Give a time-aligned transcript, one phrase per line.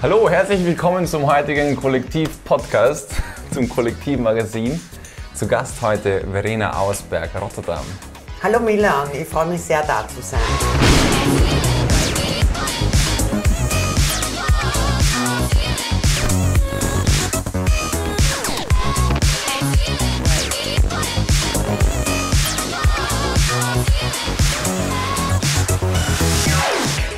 [0.00, 3.10] Hallo, herzlich willkommen zum heutigen Kollektiv-Podcast,
[3.52, 4.80] zum Kollektivmagazin.
[5.34, 7.84] Zu Gast heute Verena Ausberg, Rotterdam.
[8.40, 10.38] Hallo Milan, ich freue mich sehr, da zu sein.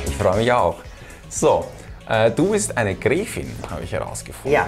[0.07, 0.77] Ich freue mich auch.
[1.29, 1.65] So,
[2.07, 4.51] äh, du bist eine Gräfin, habe ich herausgefunden.
[4.51, 4.67] Ja,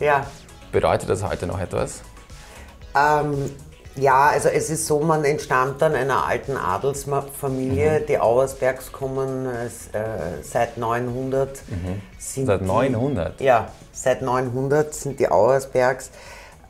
[0.00, 0.26] ja.
[0.72, 2.02] Bedeutet das heute noch etwas?
[2.96, 3.50] Ähm,
[3.96, 8.00] ja, also es ist so, man entstammt dann einer alten Adelsfamilie.
[8.00, 8.06] Mhm.
[8.06, 11.60] Die Auersbergs kommen äh, seit 900.
[12.18, 13.38] Sind Seit 900?
[13.38, 16.10] Die, ja, seit 900 sind die Auersbergs.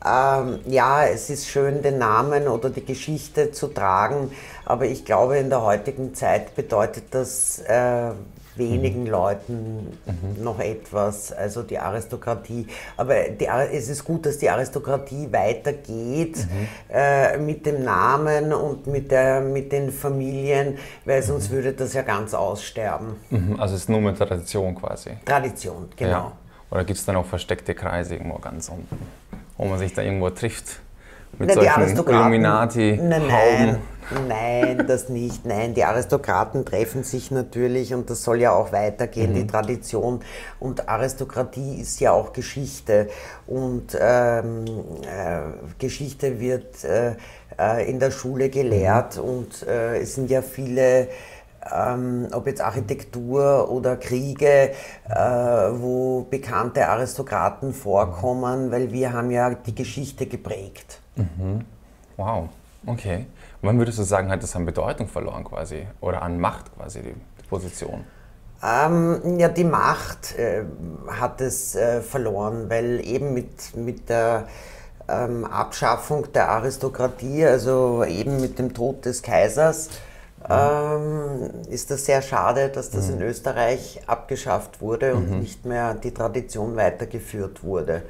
[0.05, 4.31] Ähm, ja, es ist schön, den Namen oder die Geschichte zu tragen,
[4.63, 8.11] aber ich glaube, in der heutigen Zeit bedeutet das äh,
[8.57, 9.97] wenigen Leuten
[10.41, 12.67] noch etwas, also die Aristokratie.
[12.97, 16.37] Aber die, es ist gut, dass die Aristokratie weitergeht
[16.91, 22.01] äh, mit dem Namen und mit, der, mit den Familien, weil sonst würde das ja
[22.01, 23.15] ganz aussterben.
[23.29, 25.11] Mhm, Also es ist nur mit Tradition quasi.
[25.25, 26.09] Tradition, genau.
[26.11, 26.31] Ja.
[26.71, 28.97] Oder gibt es da noch versteckte Kreise irgendwo ganz unten,
[29.57, 30.79] wo man sich da irgendwo trifft?
[31.39, 33.77] Mit die solchen Illuminati, Nein, nein,
[34.27, 35.45] nein, das nicht.
[35.45, 39.35] Nein, die Aristokraten treffen sich natürlich und das soll ja auch weitergehen, Mhm.
[39.35, 40.19] die Tradition.
[40.59, 43.07] Und Aristokratie ist ja auch Geschichte.
[43.47, 44.65] Und ähm,
[45.03, 45.41] äh,
[45.79, 47.15] Geschichte wird äh,
[47.59, 51.07] äh, in der Schule gelehrt und äh, es sind ja viele
[51.75, 54.69] ähm, ob jetzt Architektur oder Kriege,
[55.09, 61.01] äh, wo bekannte Aristokraten vorkommen, weil wir haben ja die Geschichte geprägt.
[62.17, 62.49] Wow,
[62.85, 63.25] okay.
[63.61, 65.87] Und wann würdest du sagen, hat das an Bedeutung verloren quasi?
[66.01, 68.03] Oder an Macht quasi, die, die Position?
[68.63, 70.63] Ähm, ja, die Macht äh,
[71.07, 74.47] hat es äh, verloren, weil eben mit, mit der
[75.07, 79.89] ähm, Abschaffung der Aristokratie, also eben mit dem Tod des Kaisers,
[80.49, 86.11] ähm, ist das sehr schade, dass das in Österreich abgeschafft wurde und nicht mehr die
[86.11, 88.03] Tradition weitergeführt wurde.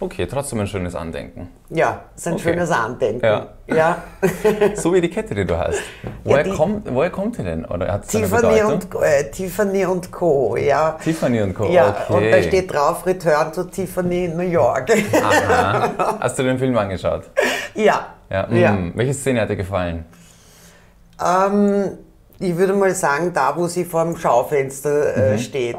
[0.00, 1.48] Okay, trotzdem ein schönes Andenken.
[1.70, 2.42] Ja, ist ein Okay.
[2.44, 3.24] schönes Andenken.
[3.26, 3.46] Ja.
[3.66, 4.02] ja.
[4.76, 5.80] So wie die Kette, die du hast.
[6.22, 7.64] Woher, die- kommt, woher kommt die denn?
[7.64, 10.56] Oder hat es Tiffany, und, Co- äh, Tiffany und Co.
[10.56, 10.92] Ja.
[11.02, 11.64] Tiffany und Co.
[11.68, 12.12] Ja, okay.
[12.26, 14.88] und da steht drauf Return to Tiffany in New York.
[15.20, 16.18] Aha.
[16.20, 17.24] Hast du den Film angeschaut?
[17.74, 18.06] ja.
[18.30, 18.46] Ja.
[18.52, 18.72] Ja.
[18.72, 18.92] mm.
[18.94, 20.04] Welche Szene hat dir gefallen?
[21.24, 21.98] Ähm,
[22.38, 25.38] ich würde mal sagen, da wo sie vor dem Schaufenster äh, Mhm.
[25.38, 25.78] steht.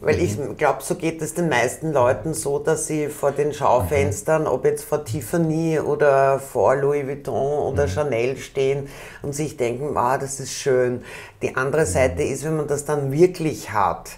[0.00, 4.46] Weil ich glaube, so geht es den meisten Leuten so, dass sie vor den Schaufenstern,
[4.48, 8.88] ob jetzt vor Tiffany oder vor Louis Vuitton oder Chanel stehen
[9.22, 11.02] und sich denken, ah, das ist schön.
[11.40, 14.10] Die andere Seite ist, wenn man das dann wirklich hat,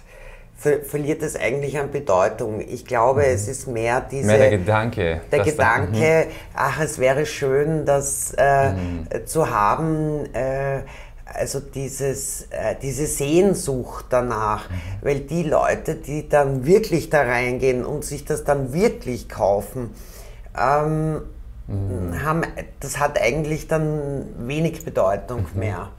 [0.55, 2.59] ver verliert es eigentlich an Bedeutung.
[2.59, 4.25] Ich glaube, es ist mehr diese...
[4.25, 5.21] Mehr der Gedanke.
[5.31, 8.73] Der dass da- Gedanke, ach, es wäre schön, das äh,
[9.25, 10.81] zu haben, äh,
[11.33, 14.65] also dieses, äh, diese Sehnsucht danach,
[15.01, 19.91] weil die Leute, die dann wirklich da reingehen und sich das dann wirklich kaufen,
[20.59, 21.21] ähm,
[22.23, 22.43] haben,
[22.79, 25.89] das hat eigentlich dann wenig Bedeutung mehr.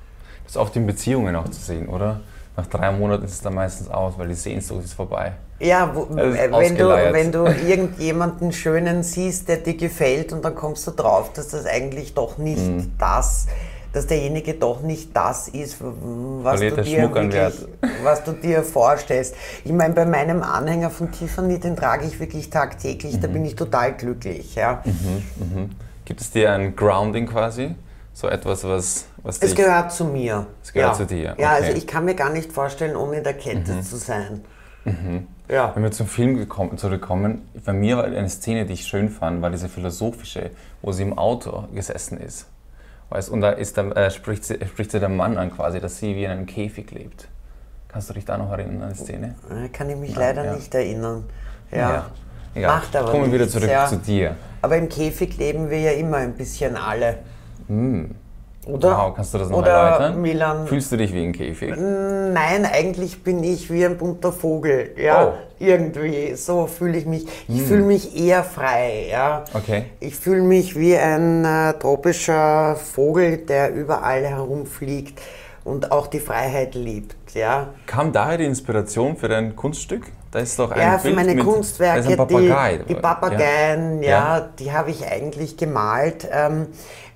[0.44, 2.21] Das ist oft in Beziehungen auch zu sehen, oder?
[2.56, 5.33] Nach drei Monaten ist es dann meistens aus, weil die Sehnsucht ist vorbei.
[5.60, 10.45] Ja, wo, ist äh, wenn, du, wenn du irgendjemanden Schönen siehst, der dir gefällt und
[10.45, 12.93] dann kommst du drauf, dass das eigentlich doch nicht Mhm.
[12.99, 13.47] das,
[13.93, 17.69] dass derjenige doch nicht das ist, was Verliert du, dir wirklich,
[18.03, 19.34] was du dir vorstellst.
[19.65, 23.21] Ich meine, bei meinem Anhänger von Tiffany, den trage ich wirklich tagtäglich, Mhm.
[23.21, 24.54] da bin ich total glücklich.
[24.54, 24.82] Ja.
[26.04, 27.75] Gibt es dir ein Grounding quasi?
[28.12, 30.47] So etwas, was, was Es gehört zu mir.
[30.62, 30.98] Es gehört ja.
[30.98, 31.72] zu dir, Ja, also okay.
[31.72, 31.78] Mhm.
[31.78, 34.44] ich kann mir gar nicht vorstellen, ohne in der Kette zu sein.
[35.48, 35.72] Ja.
[35.75, 39.41] Wenn wir zum Film gekommen, zurückkommen, bei mir war eine Szene, die ich schön fand,
[39.41, 40.50] war diese philosophische,
[40.82, 42.47] wo sie im Auto gesessen ist.
[43.11, 45.99] Weißt, und da ist der, äh, spricht, sie, spricht sie der Mann an quasi, dass
[45.99, 47.29] sie wie in einem Käfig lebt.
[47.89, 49.35] Kannst du dich da noch erinnern an die Szene?
[49.51, 50.55] Äh, Kann ich mich leider ja.
[50.55, 51.25] nicht erinnern.
[51.71, 52.10] Ja.
[52.55, 52.77] Egal.
[52.77, 53.87] Macht aber Kommen wir wieder zurück ja.
[53.87, 54.37] zu dir.
[54.63, 57.19] Aber im Käfig leben wir ja immer ein bisschen alle.
[57.69, 58.15] Hm.
[58.66, 58.91] Oder?
[58.99, 60.21] Wow, kannst du das noch Oder erläutern?
[60.21, 60.66] Milan.
[60.66, 61.75] Fühlst du dich wie ein Käfig?
[61.77, 64.91] Nein, eigentlich bin ich wie ein bunter Vogel.
[64.99, 65.33] Ja, Oh.
[65.59, 66.34] irgendwie.
[66.34, 67.27] So fühle ich mich.
[67.49, 69.07] Ich fühle mich eher frei.
[69.10, 69.45] Ja.
[69.55, 69.84] Okay.
[70.01, 75.19] Ich fühle mich wie ein äh, tropischer Vogel, der überall herumfliegt
[75.65, 77.16] und auch die Freiheit liebt.
[77.34, 77.69] Ja.
[77.87, 80.03] Kam daher die Inspiration für dein Kunststück?
[80.31, 82.09] Da ist doch ein Ja, für Bild meine mit, Kunstwerke, die,
[82.89, 84.49] die Papageien, ja, Ja.
[84.59, 86.66] die habe ich eigentlich gemalt, ähm,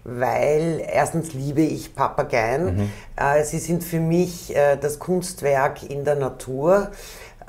[0.04, 2.76] weil erstens liebe ich Papageien.
[2.76, 2.90] Mhm.
[3.16, 6.90] Äh, sie sind für mich äh, das Kunstwerk in der Natur.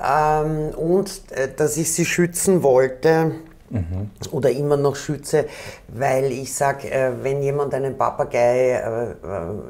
[0.02, 3.32] ähm, und äh, dass ich sie schützen wollte
[3.74, 4.10] mhm.
[4.30, 5.46] oder immer noch schütze,
[5.88, 9.14] weil ich sage, äh, wenn jemand einen Papagei äh, äh,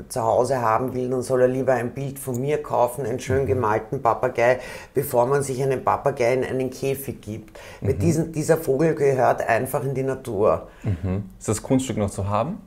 [0.08, 3.42] zu Hause haben will, dann soll er lieber ein Bild von mir kaufen, einen schön
[3.42, 3.46] mhm.
[3.46, 4.60] gemalten Papagei,
[4.92, 7.58] bevor man sich einen Papagei in einen Käfig gibt.
[7.80, 7.86] Mhm.
[7.86, 10.68] Weil diesen, dieser Vogel gehört einfach in die Natur.
[10.82, 11.30] Mhm.
[11.38, 12.58] Ist das Kunststück noch zu haben?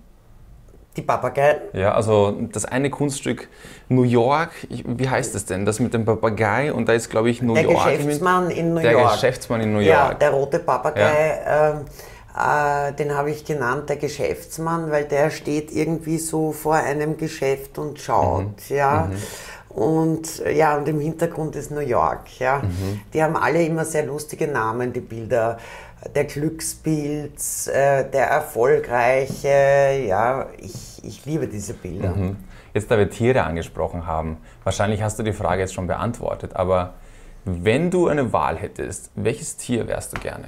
[0.97, 1.57] Die Papageien?
[1.73, 3.47] Ja, also das eine Kunststück
[3.87, 5.65] New York, wie heißt das denn?
[5.65, 7.85] Das mit dem Papagei und da ist, glaube ich, New der York.
[7.85, 9.03] Der Geschäftsmann in New der York.
[9.03, 9.87] Der Geschäftsmann in New York.
[9.87, 11.39] Ja, der rote Papagei.
[11.45, 11.69] Ja.
[11.69, 11.85] Ähm,
[12.35, 17.77] äh, den habe ich genannt, der Geschäftsmann, weil der steht irgendwie so vor einem Geschäft
[17.77, 18.69] und schaut.
[18.69, 18.75] Mhm.
[18.75, 19.09] Ja.
[19.09, 19.17] Mhm.
[19.69, 22.39] Und ja, und im Hintergrund ist New York.
[22.39, 22.63] Ja.
[22.63, 23.01] Mhm.
[23.13, 25.59] Die haben alle immer sehr lustige Namen, die Bilder
[26.15, 30.03] der Glückspilz, äh, der Erfolgreiche.
[30.07, 32.09] Ja, ich, ich liebe diese Bilder.
[32.09, 32.37] Mhm.
[32.73, 36.93] Jetzt, da wir Tiere angesprochen haben, wahrscheinlich hast du die Frage jetzt schon beantwortet, aber
[37.45, 40.47] wenn du eine Wahl hättest, welches Tier wärst du gerne?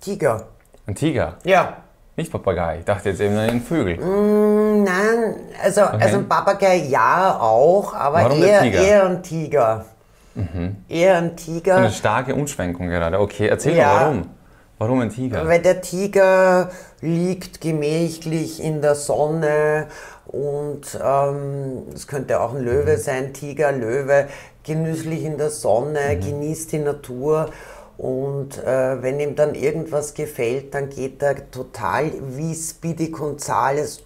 [0.00, 0.48] Tiger.
[0.86, 1.36] Ein Tiger?
[1.44, 1.78] Ja.
[2.16, 2.78] Nicht Papagei.
[2.78, 3.98] Ich dachte jetzt eben an den Vögel.
[3.98, 5.98] Mm, nein, also, okay.
[6.00, 9.84] also ein Papagei ja auch, aber eher, eher ein Tiger.
[10.36, 10.76] Mhm.
[10.88, 11.76] Eher ein Tiger.
[11.76, 13.18] Eine starke Umschwenkung gerade.
[13.18, 14.26] Okay, erzähl ja, mal warum.
[14.78, 15.46] Warum ein Tiger?
[15.48, 19.86] Weil der Tiger liegt gemächlich in der Sonne
[20.26, 23.00] und ähm, es ähm, könnte auch ein Löwe mhm.
[23.00, 24.28] sein, Tiger, Löwe,
[24.64, 26.20] genüsslich in der Sonne, mhm.
[26.20, 27.48] genießt die Natur
[27.96, 34.02] und äh, wenn ihm dann irgendwas gefällt, dann geht er total wie Speedy Gonzales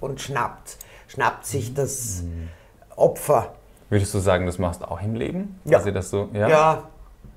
[0.00, 0.78] und schnappt,
[1.08, 2.48] schnappt sich das mhm.
[2.96, 3.52] Opfer.
[3.90, 5.60] Würdest du sagen, das machst du auch im Leben?
[5.64, 5.78] Ja.
[5.78, 6.48] Also, dass du, ja?
[6.48, 6.82] ja.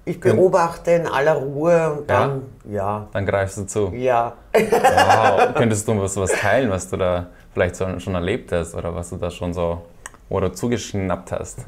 [0.03, 2.73] Ich beobachte in aller Ruhe und dann, ja.
[2.73, 3.07] ja.
[3.13, 3.91] Dann greifst du zu.
[3.93, 4.33] Ja.
[4.53, 5.53] Wow.
[5.55, 9.17] Könntest du was, was teilen, was du da vielleicht schon erlebt hast oder was du
[9.17, 9.81] da schon so,
[10.29, 11.59] du zugeschnappt hast?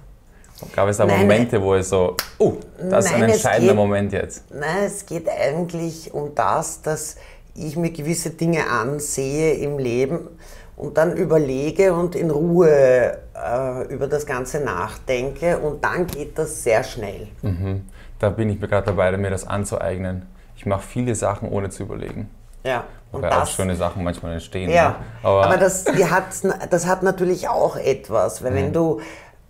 [0.76, 3.82] Gab es da nein, Momente, wo es so, oh, das nein, ist ein entscheidender geht,
[3.82, 4.52] Moment jetzt?
[4.52, 7.18] Nein, es geht eigentlich um das, dass
[7.56, 10.30] ich mir gewisse Dinge ansehe im Leben
[10.76, 16.64] und dann überlege und in Ruhe äh, über das Ganze nachdenke und dann geht das
[16.64, 17.28] sehr schnell.
[17.42, 17.86] Mhm.
[18.20, 20.26] Da bin ich mir gerade dabei, mir das anzueignen.
[20.56, 22.30] Ich mache viele Sachen ohne zu überlegen.
[22.64, 22.86] Ja.
[23.12, 24.72] Und Wobei das, auch schöne Sachen manchmal entstehen.
[24.72, 24.96] Ja, ne?
[25.22, 26.24] aber, aber das, hat,
[26.72, 28.56] das hat natürlich auch etwas, weil mhm.
[28.56, 29.02] wenn du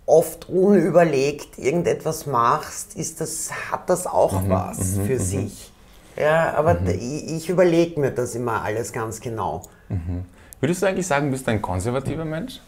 [0.06, 5.18] oft unüberlegt irgendetwas machst, ist das, hat das auch mhm, was mhm, für mhm.
[5.18, 5.72] sich.
[6.16, 6.88] Ja, aber mhm.
[6.88, 9.62] ich, ich überlege mir das immer alles ganz genau.
[9.88, 10.24] Mhm.
[10.60, 12.60] Würdest du eigentlich sagen, bist du ein konservativer Mensch?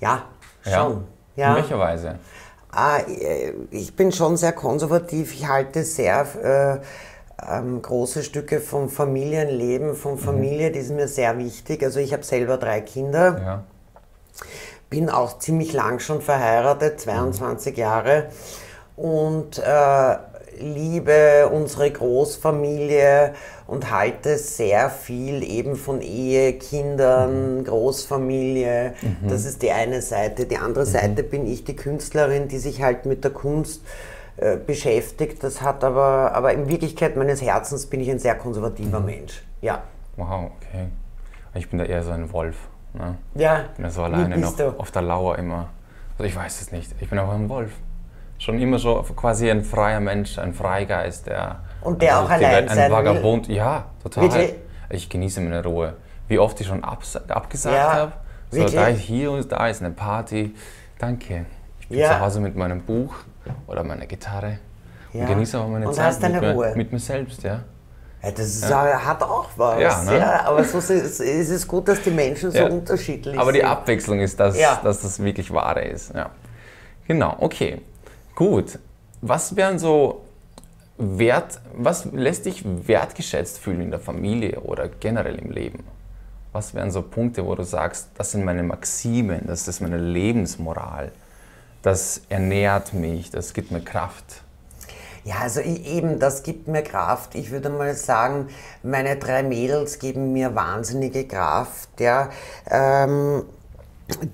[0.00, 0.24] Ja,
[0.62, 1.04] schon.
[1.36, 1.50] Ja.
[1.50, 2.18] In welcher Weise?
[2.70, 3.00] Ah,
[3.70, 5.32] ich bin schon sehr konservativ.
[5.32, 6.82] Ich halte sehr
[7.40, 10.18] äh, ähm, große Stücke vom Familienleben, von mhm.
[10.18, 10.72] Familie, mhm.
[10.74, 11.82] die sind mir sehr wichtig.
[11.82, 13.40] Also ich habe selber drei Kinder.
[13.42, 13.64] Ja.
[14.90, 17.80] Bin auch ziemlich lang schon verheiratet, 22 mhm.
[17.80, 18.26] Jahre.
[18.96, 20.16] Und äh,
[20.60, 23.34] liebe unsere Großfamilie
[23.66, 27.64] und halte sehr viel eben von Ehe, Kindern, mhm.
[27.64, 28.94] Großfamilie.
[29.02, 29.28] Mhm.
[29.28, 30.46] Das ist die eine Seite.
[30.46, 30.90] Die andere mhm.
[30.90, 33.82] Seite bin ich, die Künstlerin, die sich halt mit der Kunst
[34.36, 35.42] äh, beschäftigt.
[35.42, 39.06] Das hat aber, aber in Wirklichkeit meines Herzens bin ich ein sehr konservativer mhm.
[39.06, 39.42] Mensch.
[39.60, 39.82] Ja.
[40.16, 40.86] Wow, okay.
[41.54, 42.56] Ich bin da eher so ein Wolf.
[42.94, 43.16] Ne?
[43.34, 43.64] Ja.
[43.70, 44.78] Ich bin da so alleine noch du?
[44.78, 45.68] auf der Lauer immer.
[46.18, 46.94] Also ich weiß es nicht.
[47.00, 47.72] Ich bin auch ein Wolf
[48.38, 51.60] schon immer so quasi ein freier Mensch, ein Freigeist, der.
[51.80, 53.56] Und der auch allein Ein Vagabund, will.
[53.56, 54.24] ja, total.
[54.24, 54.54] Wirklich?
[54.90, 55.94] Ich genieße meine Ruhe.
[56.28, 57.28] Wie oft ich schon abgesagt
[57.64, 58.12] ja, habe.
[58.50, 58.74] So, wirklich?
[58.74, 60.54] da ist hier und da ist eine Party.
[60.98, 61.46] Danke.
[61.80, 62.08] Ich bin ja.
[62.08, 63.14] zu Hause mit meinem Buch
[63.66, 64.58] oder meiner Gitarre
[65.12, 65.20] ja.
[65.20, 66.72] und genieße auch meine und Zeit mit, Ruhe.
[66.74, 67.60] mit mir selbst, ja.
[68.22, 69.04] Ja, das ist, ja.
[69.04, 69.80] hat auch was.
[69.80, 70.18] Ja, ne?
[70.18, 73.38] ja, aber so ist, ist es gut, dass die Menschen so unterschiedlich sind.
[73.38, 76.12] Aber die Abwechslung ist das, dass das wirklich Wahre ist.
[76.14, 76.30] Ja.
[77.06, 77.82] Genau, okay.
[78.36, 78.78] Gut.
[79.22, 80.26] Was wären so
[80.98, 85.84] Wert, was lässt dich wertgeschätzt fühlen in der Familie oder generell im Leben?
[86.52, 91.12] Was wären so Punkte, wo du sagst, das sind meine Maximen, das ist meine Lebensmoral,
[91.82, 94.42] das ernährt mich, das gibt mir Kraft?
[95.24, 97.34] Ja, also eben, das gibt mir Kraft.
[97.34, 98.48] Ich würde mal sagen,
[98.82, 102.00] meine drei Mädels geben mir wahnsinnige Kraft.
[102.00, 102.30] Ja.
[102.70, 103.44] Ähm,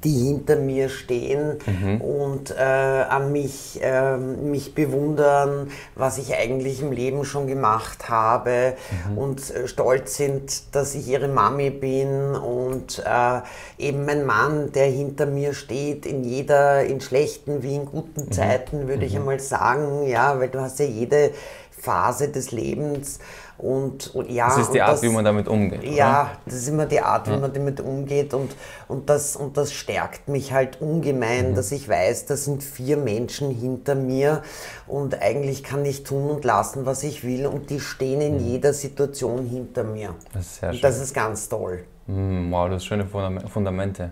[0.04, 2.00] die hinter mir stehen mhm.
[2.02, 8.74] und äh, an mich, äh, mich bewundern, was ich eigentlich im Leben schon gemacht habe
[9.08, 9.18] mhm.
[9.18, 13.40] und äh, stolz sind, dass ich ihre Mami bin und äh,
[13.78, 18.32] eben mein Mann, der hinter mir steht, in jeder, in schlechten wie in guten mhm.
[18.32, 19.20] Zeiten, würde ich mhm.
[19.20, 21.30] einmal sagen, ja, weil du hast ja jede
[21.70, 23.18] Phase des Lebens.
[23.62, 25.84] Und, und ja, Das ist die Art, das, wie man damit umgeht.
[25.84, 28.34] Ja, das ist immer die Art, wie man damit umgeht.
[28.34, 28.50] Und,
[28.88, 31.54] und, das, und das stärkt mich halt ungemein, Mhm.
[31.54, 34.42] dass ich weiß, da sind vier Menschen hinter mir
[34.88, 37.46] und eigentlich kann ich tun und lassen, was ich will.
[37.46, 40.08] Und die stehen in jeder Situation hinter mir.
[40.08, 40.14] Mhm.
[40.32, 40.82] Das ist sehr und schön.
[40.82, 41.84] das ist ganz toll.
[42.08, 44.10] Mm, Wow, das ist schöne Fundam- Fundamente.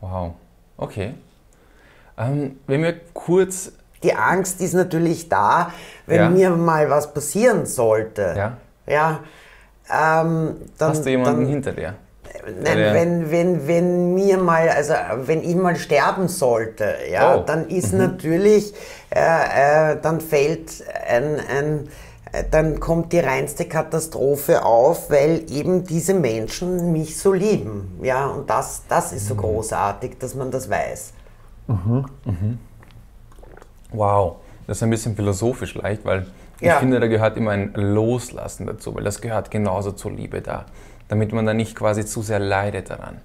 [0.00, 0.32] Wow.
[0.76, 1.14] Okay.
[2.18, 3.70] Ähm, wenn wir kurz.
[4.02, 5.70] Die Angst ist natürlich da,
[6.06, 6.28] wenn Ja.
[6.28, 8.34] mir mal was passieren sollte.
[8.36, 8.56] Ja.
[8.86, 9.20] Ja.
[9.92, 11.94] Ähm, dann, Hast du jemanden dann, hinter dir?
[12.62, 17.42] Nein, wenn, wenn, wenn mir mal, also wenn ich mal sterben sollte, ja, Oh.
[17.44, 18.72] dann ist natürlich,
[19.14, 21.88] äh, äh, dann fällt ein, ein
[22.50, 27.98] dann kommt die reinste Katastrophe auf, weil eben diese Menschen mich so lieben.
[28.02, 31.12] Ja, und das, das ist so großartig, dass man das weiß.
[33.92, 34.36] Wow,
[34.66, 36.26] das ist ein bisschen philosophisch leicht, weil
[36.62, 36.78] ich Ja.
[36.78, 40.64] finde, da gehört immer ein Loslassen dazu, weil das gehört genauso zur Liebe da,
[41.08, 43.16] damit man da nicht quasi zu sehr leidet daran.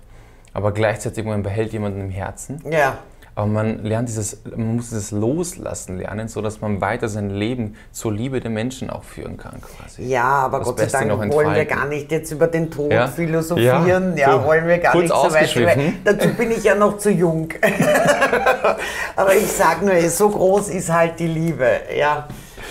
[0.54, 2.64] Aber gleichzeitig man behält jemanden im Herzen.
[2.70, 2.98] Ja.
[3.36, 7.76] Aber man lernt dieses, man muss dieses Loslassen lernen, so dass man weiter sein Leben
[7.92, 10.02] zur Liebe der Menschen auch führen kann, quasi.
[10.08, 12.72] Ja, aber Das Gott sei Beste Dank noch wollen wir gar nicht jetzt über den
[12.72, 13.06] Tod Ja.
[13.06, 14.18] philosophieren.
[14.18, 15.56] Ja, Ja, wollen wir gar nicht so weit.
[15.56, 17.50] Weil dazu bin ich ja noch zu jung.
[19.16, 21.70] aber ich sag nur, so groß ist halt die Liebe.
[21.96, 22.28] Ja.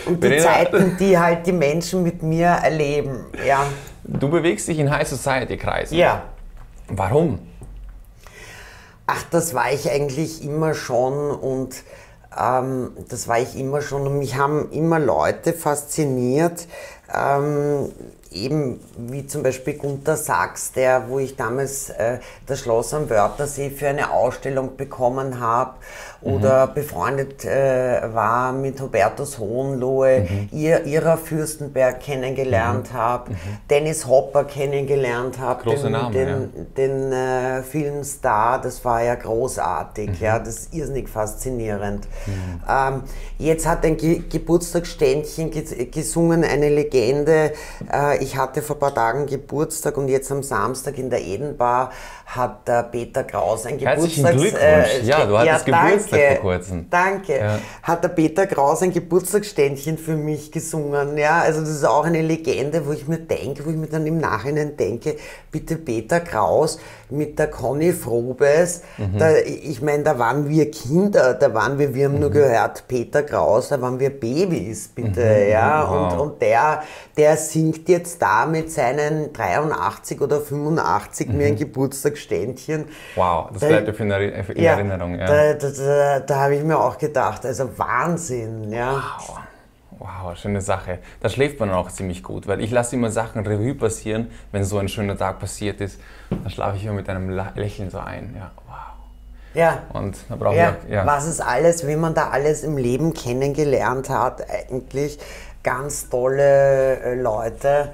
[0.07, 3.27] Und die Zeiten, die halt die Menschen mit mir erleben.
[3.47, 3.67] Ja.
[4.05, 5.97] Du bewegst dich in High Society Kreisen.
[5.97, 6.23] Ja.
[6.89, 7.41] Warum?
[9.07, 11.83] Ach, das war ich eigentlich immer schon und
[12.39, 16.67] ähm, das war ich immer schon und mich haben immer Leute fasziniert,
[17.15, 17.93] ähm,
[18.33, 23.71] eben wie zum Beispiel Gunter Sachs, der, wo ich damals äh, das Schloss am Wörthersee
[23.71, 25.77] für eine Ausstellung bekommen habe
[26.23, 33.33] oder befreundet äh, war mit Hubertus Hohenlohe, ihr, ihrer Fürstenberg kennengelernt habe,
[33.71, 36.47] Dennis Hopper kennengelernt habe, den, Namen, den, ja.
[36.77, 42.09] den äh, Filmstar, das war ja großartig, ja, das ist irrsinnig faszinierend.
[42.69, 43.03] Ähm,
[43.39, 47.53] jetzt hat ein Ge Geburtstagsständchen ges gesungen, eine Legende.
[47.93, 51.91] Äh, ich hatte vor ein paar Tagen Geburtstag und jetzt am Samstag in der Edenbar
[52.27, 54.63] hat der Peter Kraus ein Herzlichen Geburtstags...
[54.63, 55.09] äh, Glückwunsch.
[55.09, 56.87] Ja, du hattest Geburtstag vor kurzem.
[56.91, 57.39] Danke.
[57.39, 57.59] Ja.
[57.83, 61.17] Hat der Peter Kraus ein Geburtstagsständchen für mich gesungen.
[61.19, 64.07] Ja, also das ist auch eine Legende, wo ich mir denke, wo ich mir dann
[64.07, 65.17] im Nachhinein denke,
[65.51, 66.79] bitte Peter Kraus
[67.11, 68.83] mit der Conny Frobes.
[68.99, 69.19] Mhm.
[69.19, 72.21] Da, ich meine, da waren wir Kinder, da waren wir, wir haben Mhm.
[72.21, 75.23] nur gehört, Peter Kraus, da waren wir Babys, bitte.
[75.51, 75.95] Ja, Mhm.
[75.95, 76.13] Wow.
[76.13, 76.83] und, und der,
[77.17, 81.41] der singt jetzt da mit seinen 83 oder 85 mir Mhm.
[81.53, 82.87] ein Geburtstagsständchen.
[83.15, 85.19] Wow, das Da- bleibt in Erinner- in Ja, Erinnerung.
[85.19, 85.27] Ja.
[85.27, 89.03] da, da, da, da habe ich mir auch gedacht, also Wahnsinn, ja.
[89.29, 89.39] Wow.
[89.99, 90.99] Wow, schöne Sache.
[91.21, 94.79] Da schläft man auch ziemlich gut, weil ich lasse immer Sachen Revue passieren, wenn so
[94.79, 95.99] ein schöner Tag passiert ist.
[96.29, 98.35] Dann schlafe ich immer mit einem Lächeln so ein.
[98.37, 98.75] Ja, wow.
[99.55, 101.07] Ja, Und da brauche ja, auch, ja.
[101.07, 105.19] was ist alles, wenn man da alles im Leben kennengelernt hat, eigentlich
[105.63, 107.89] ganz tolle äh, Leute.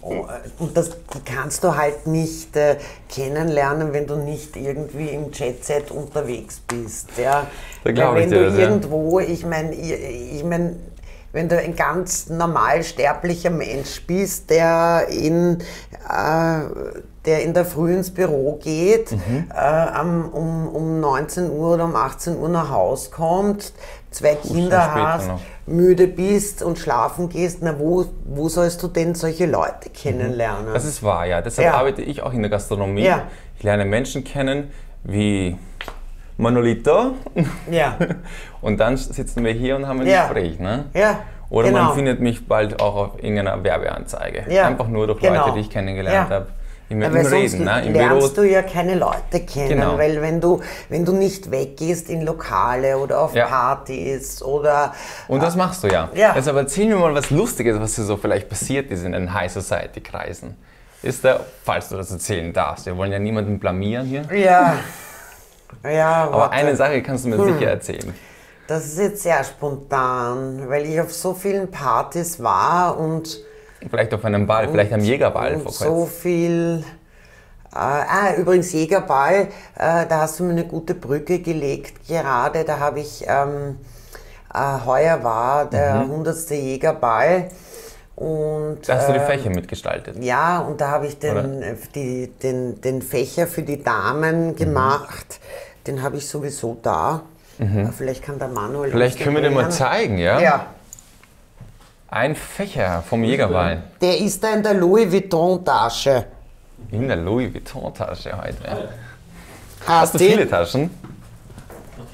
[0.00, 0.92] Oh, äh, Und das
[1.26, 2.76] kannst du halt nicht äh,
[3.10, 7.10] kennenlernen, wenn du nicht irgendwie im Jet-Set unterwegs bist.
[7.18, 7.46] Ja?
[7.84, 8.68] Da glaub Weil ich wenn dir du das, ja.
[8.68, 9.92] irgendwo, ich meine, ich,
[10.36, 10.76] ich mein,
[11.34, 15.58] wenn du ein ganz normal sterblicher Mensch bist, der in,
[16.08, 16.58] äh,
[17.26, 19.50] der in der Früh ins Büro geht, Mhm.
[19.54, 20.00] äh,
[20.32, 23.72] um, um 19 Uhr oder um 18 Uhr nach Haus kommt,
[24.10, 25.40] zwei Kinder hast, noch.
[25.66, 30.72] müde bist und schlafen gehst, na wo, wo sollst du denn solche Leute kennenlernen?
[30.72, 31.40] Das ist wahr, ja.
[31.42, 31.74] Deshalb Ja.
[31.78, 33.02] arbeite ich auch in der Gastronomie.
[33.04, 33.22] Ja.
[33.56, 34.70] Ich lerne Menschen kennen
[35.02, 35.58] wie
[36.36, 37.12] Manolito
[37.70, 37.96] ja,
[38.60, 40.22] und dann sitzen wir hier und haben ein Ja.
[40.24, 40.58] Gespräch.
[40.58, 40.86] Ne?
[40.94, 41.20] ja.
[41.50, 41.84] Oder genau.
[41.84, 44.44] man findet mich bald auch auf irgendeiner Werbeanzeige.
[44.48, 45.42] Ja, Einfach nur durch genau.
[45.44, 46.34] Leute, die ich kennengelernt Ja.
[46.36, 46.46] habe.
[46.88, 47.82] Im, Ja, im Reden, ne?
[47.86, 48.46] im lernst Büro.
[48.46, 49.96] du ja keine Leute kennen, Genau.
[49.96, 53.46] weil wenn du, wenn du nicht weggehst in Lokale oder auf Ja.
[53.46, 54.92] Partys oder
[55.28, 56.08] Und das machst du ja.
[56.14, 56.34] Ja.
[56.34, 59.52] Aber erzähl mir mal was Lustiges, was dir so vielleicht passiert ist in den High
[59.52, 60.56] Society Kreisen.
[61.02, 64.24] Ist da, falls du das erzählen darfst, wir wollen ja niemanden blamieren hier.
[64.34, 64.74] ja,
[65.82, 66.52] ja, Aber warte.
[66.52, 67.54] eine Sache kannst du mir Hm.
[67.58, 68.14] sicher erzählen.
[68.66, 73.38] das ist jetzt sehr spontan, weil ich auf so vielen Partys war und
[73.90, 75.86] Vielleicht auf einem Ball, vielleicht am Jägerball vor und kurzem.
[75.88, 76.84] so viel.
[77.72, 82.64] Äh, ah, übrigens Jägerball, äh, da hast du mir eine gute Brücke gelegt gerade.
[82.64, 83.78] Da habe ich, ähm,
[84.54, 86.10] äh, heuer war der Mhm.
[86.12, 86.54] 100.
[86.54, 87.48] Jägerball
[88.16, 90.22] und Da hast du die äh, Fächer mitgestaltet.
[90.22, 95.40] Ja, und da habe ich den, äh, die, den, den Fächer für die Damen gemacht.
[95.86, 97.22] Den habe ich sowieso da.
[97.58, 98.88] Äh, Vielleicht kann der Manuel.
[98.88, 98.92] Mhm.
[98.92, 100.40] Vielleicht können wir den mal zeigen, ja?
[100.40, 100.66] Ja,
[102.08, 103.82] Ein Fächer vom Jägerwein.
[104.00, 106.26] Der ist da in der Louis Vuitton-Tasche.
[106.90, 108.88] In der Louis Vuitton-Tasche heute.
[109.86, 110.90] Hast Hast du viele Taschen?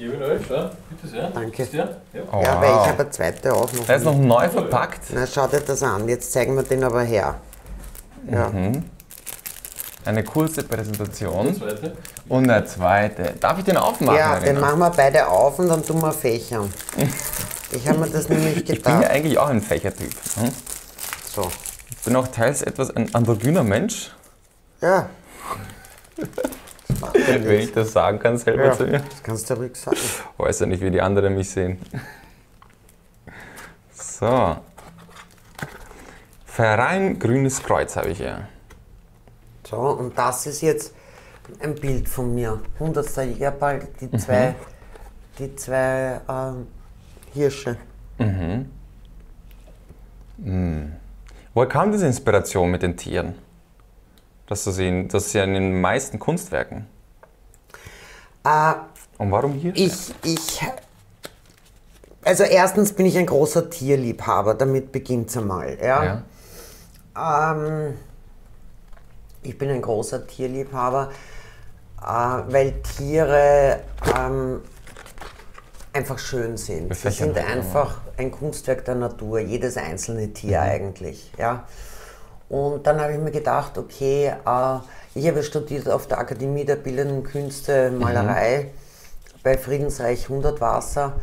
[0.01, 0.71] Ich gebe ihn euch, ja?
[0.89, 1.29] Bitte sehr.
[1.29, 1.67] Danke.
[1.71, 1.89] Ja.
[2.11, 2.23] Ja,
[2.59, 2.87] weil ich wow.
[2.87, 3.85] habe eine zweite auch noch.
[3.85, 5.01] Der ist noch neu verpackt.
[5.13, 6.09] Na, schau dir das an.
[6.09, 7.35] Jetzt zeigen wir den aber her.
[8.27, 8.49] Ja.
[8.49, 8.83] Mhm.
[10.03, 11.55] Eine kurze Präsentation.
[11.55, 11.95] Zweite.
[12.27, 13.35] Und der zweite.
[13.39, 14.17] Darf ich den aufmachen?
[14.17, 14.61] Ja, den Verena?
[14.61, 16.73] machen wir beide auf und dann tun wir fächern.
[17.71, 19.11] Ich habe mir das nämlich Ich bin ja gedacht.
[19.11, 20.15] eigentlich auch ein Fächertyp.
[20.39, 20.49] Hm?
[21.31, 21.47] So.
[21.91, 24.09] Ich bin auch teils etwas ein androgyner Mensch,
[24.81, 25.11] Ja.
[27.01, 27.65] Ja wenn nichts.
[27.69, 28.99] ich das sagen kann selber Ja, zu mir.
[28.99, 29.97] das kannst du ruhig sagen.
[30.37, 31.79] Weiß ja nicht, wie die anderen mich sehen.
[33.93, 34.57] So.
[36.45, 38.47] Verein Grünes Kreuz habe ich hier.
[39.67, 40.93] So, und das ist jetzt
[41.61, 42.59] ein Bild von mir.
[42.75, 43.15] 100.
[43.25, 44.55] Jägerball, die zwei,
[45.39, 46.67] die zwei ähm,
[47.33, 47.77] Hirsche.
[51.53, 53.35] Woher kam diese Inspiration mit den Tieren?
[54.51, 56.85] Das zu sehen, das ist ja in den meisten Kunstwerken.
[58.43, 58.73] Äh,
[59.17, 59.71] Und warum hier?
[59.73, 60.61] ich, ich,
[62.25, 65.77] also erstens bin ich ein großer Tierliebhaber, damit beginnt es einmal.
[65.81, 66.23] Ja?
[67.15, 67.53] Ja.
[67.55, 67.93] Ähm,
[69.41, 71.11] ich bin ein großer Tierliebhaber,
[72.01, 73.79] äh, weil Tiere
[74.19, 74.59] ähm,
[75.93, 76.93] einfach schön sind.
[76.93, 80.67] Sie sind einfach ein Kunstwerk der Natur, jedes einzelne Tier Mhm.
[80.67, 81.31] eigentlich.
[81.37, 81.63] Ja?
[82.51, 84.77] Und dann habe ich mir gedacht, okay, äh,
[85.15, 88.71] ich habe studiert auf der Akademie der Bildenden Künste Malerei
[89.41, 91.13] bei Friedensreich 100 Wasser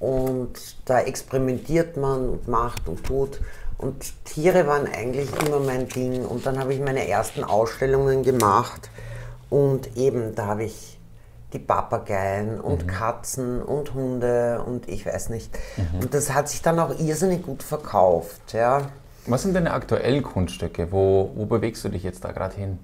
[0.00, 0.52] und
[0.86, 3.38] da experimentiert man und macht und tut.
[3.76, 6.24] Und Tiere waren eigentlich immer mein Ding.
[6.24, 8.88] Und dann habe ich meine ersten Ausstellungen gemacht
[9.50, 10.98] und eben da habe ich
[11.52, 15.50] die Papageien und Katzen und Hunde und ich weiß nicht.
[16.00, 18.54] Und das hat sich dann auch irrsinnig gut verkauft.
[18.54, 18.88] Ja.
[19.26, 20.90] Was sind deine aktuellen Kunststücke?
[20.90, 22.78] Wo, wo bewegst du dich jetzt da gerade hin?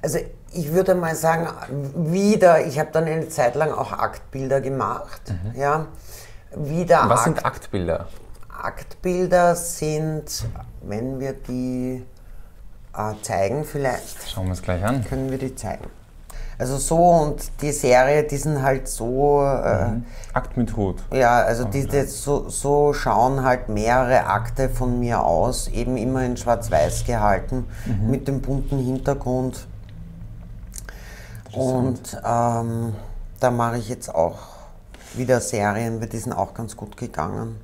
[0.00, 0.18] Also
[0.52, 1.48] ich würde mal sagen,
[1.94, 5.22] wieder, ich habe dann eine Zeit lang auch Aktbilder gemacht.
[5.54, 5.86] Ja.
[6.54, 8.08] Wieder Was Akt, sind Aktbilder?
[8.48, 10.44] Aktbilder sind,
[10.82, 12.04] wenn wir die
[12.96, 15.04] äh, zeigen vielleicht, Schauen wir es gleich an.
[15.04, 15.86] können wir die zeigen.
[16.58, 19.86] Also so und die Serie, die sind halt so, äh,
[20.32, 21.02] Akt mit Hut.
[21.12, 26.22] ja, also die, die, so, so schauen halt mehrere Akte von mir aus, eben immer
[26.24, 27.66] in schwarz-weiß gehalten,
[28.06, 29.66] mit dem bunten Hintergrund.
[31.52, 32.94] Und ähm,
[33.40, 34.38] da mache ich jetzt auch
[35.14, 37.56] wieder Serien, weil die sind auch ganz gut gegangen.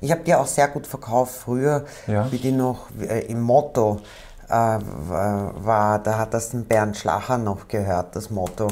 [0.00, 2.30] Ich habe die auch sehr gut verkauft früher, Ja.
[2.30, 4.00] wie die noch äh, im Motto
[4.48, 8.68] äh, war, da hat das den Bernd Schlacher noch gehört, das Motto.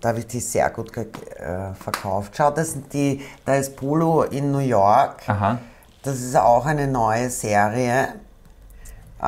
[0.00, 1.04] Da habe ich die sehr gut äh,
[1.74, 2.34] verkauft.
[2.36, 5.26] Schau, das sind die, da ist Polo in New York.
[5.26, 5.58] Aha.
[6.02, 8.08] Das ist auch eine neue Serie.
[9.22, 9.26] Äh,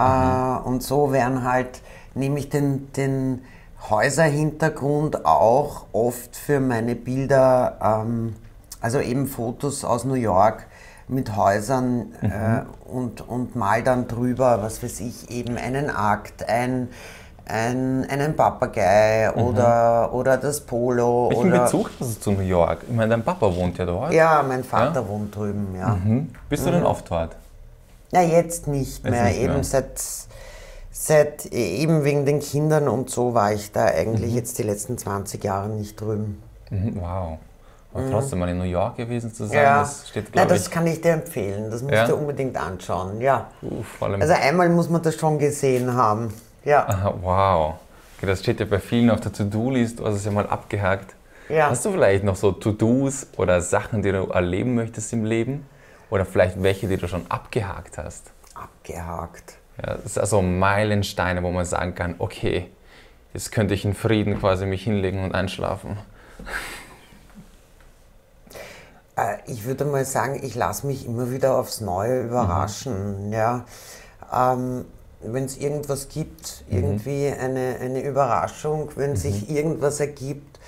[0.64, 1.80] und so werden halt,
[2.14, 3.42] nehme ich den, den
[3.88, 8.36] Häuserhintergrund auch oft für meine Bilder, ähm,
[8.80, 10.66] also eben Fotos aus New York
[11.08, 16.88] mit Häusern äh, und, und mal dann drüber, was weiß ich, eben einen Akt, ein,
[17.46, 21.28] ein, einen Papagei oder, oder das Polo.
[21.30, 22.80] Welchen oder, Bezug hast du zu New York?
[22.88, 24.12] Ich meine, dein Papa wohnt ja dort.
[24.12, 25.94] Ja, mein Vater wohnt drüben, ja.
[25.94, 26.30] Hm?
[26.48, 27.36] Bist du denn oft dort?
[28.10, 29.24] Ja, jetzt nicht mehr.
[29.24, 29.64] nicht eben mehr.
[29.64, 30.00] seit,
[30.90, 34.36] seit, eben wegen den Kindern und so war ich da eigentlich Mhm.
[34.36, 36.42] jetzt die letzten 20 Jahre nicht drüben.
[36.70, 37.38] Mhm, wow.
[37.96, 40.70] Aber trotzdem mal in New York gewesen zu sein, ja, das steht, glaube das ich,
[40.70, 41.70] kann ich dir empfehlen.
[41.70, 42.06] Das musst Ja?
[42.06, 43.20] du unbedingt anschauen.
[43.20, 43.48] Ja.
[43.62, 44.20] uh, vor allem.
[44.20, 46.32] Also einmal muss man das schon gesehen haben.
[46.64, 46.86] Ja.
[46.88, 47.74] Aha, wow.
[48.18, 51.14] Okay, das steht ja bei vielen auf der To-Do-List, du hast es ja mal abgehakt.
[51.48, 51.70] Ja.
[51.70, 55.66] Hast du vielleicht noch so To-Dos oder Sachen, die du erleben möchtest im Leben?
[56.10, 58.30] Oder vielleicht welche, die du schon abgehakt hast?
[58.54, 59.54] Abgehakt.
[59.80, 62.70] Ja, das sind also Meilensteine, wo man sagen kann, okay,
[63.34, 65.98] jetzt könnte ich in Frieden quasi mich hinlegen und einschlafen.
[69.16, 73.32] Äh, Ich würde mal sagen, ich lasse mich immer wieder aufs Neue überraschen.
[73.32, 73.64] Ja.
[74.32, 74.84] Ähm,
[75.22, 80.60] wenn es irgendwas gibt, irgendwie eine, eine Überraschung, wenn sich irgendwas ergibt,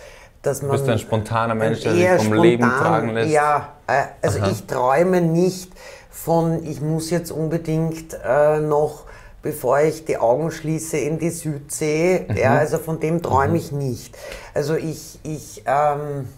[0.42, 0.72] dass man.
[0.72, 3.30] Bist du ein spontaner Mensch, der sich vom Leben tragen lässt?
[3.30, 4.50] Ja, äh, also Aha.
[4.50, 5.70] ich träume nicht
[6.10, 9.04] von, ich muss jetzt unbedingt äh, noch,
[9.42, 12.26] bevor ich die Augen schließe, in die Südsee.
[12.28, 12.36] Mhm.
[12.36, 14.16] Ja, also von dem träume ich nicht.
[14.54, 16.28] Also ich, ich ähm,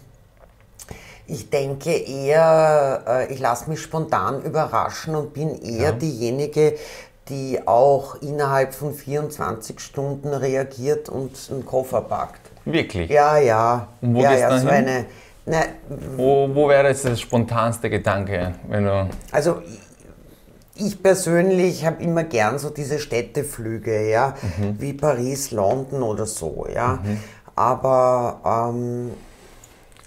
[1.31, 6.75] ich denke eher, äh, ich lasse mich spontan überraschen und bin eher diejenige,
[7.29, 12.41] die auch innerhalb von 24 Stunden reagiert und einen Koffer packt.
[12.65, 13.09] Wirklich?
[13.09, 13.87] Ja, ja.
[14.01, 15.05] Und wo ja, ja, so eine
[15.45, 15.61] Na,
[16.17, 19.09] Wo, wo wäre jetzt der spontanste Gedanke, wenn du.
[19.31, 19.61] Also
[20.75, 24.81] ich persönlich habe immer gern so diese Städteflüge, ja, Mhm.
[24.81, 26.99] wie Paris, London oder so, ja.
[27.55, 28.41] Aber
[28.73, 29.11] ähm,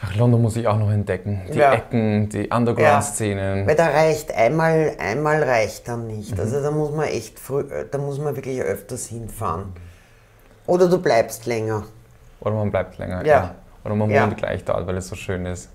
[0.06, 1.42] Ach, London muss ich auch noch entdecken.
[1.52, 1.72] Die Ja.
[1.74, 3.66] Ecken, die Underground-Szenen.
[3.66, 6.32] weil da reicht einmal, einmal reicht dann nicht.
[6.34, 6.40] Mhm.
[6.40, 9.72] Also da muss man echt früh, da muss man wirklich öfters hinfahren.
[10.66, 11.84] Oder du bleibst länger.
[12.40, 13.24] Oder man bleibt länger.
[13.24, 13.54] Ja.
[13.84, 14.24] Oder man Ja.
[14.24, 15.70] wohnt gleich dort, weil es so schön ist.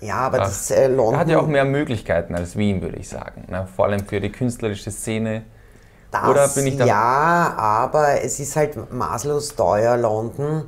[0.00, 1.18] Ja, aber Ach, das äh, London.
[1.18, 3.44] Hat ja auch mehr Möglichkeiten als Wien, würde ich sagen.
[3.48, 3.66] Ne?
[3.76, 5.42] Vor allem für die künstlerische Szene.
[6.10, 10.64] Das, Oder bin ich da- Ja, aber es ist halt maßlos teuer, London.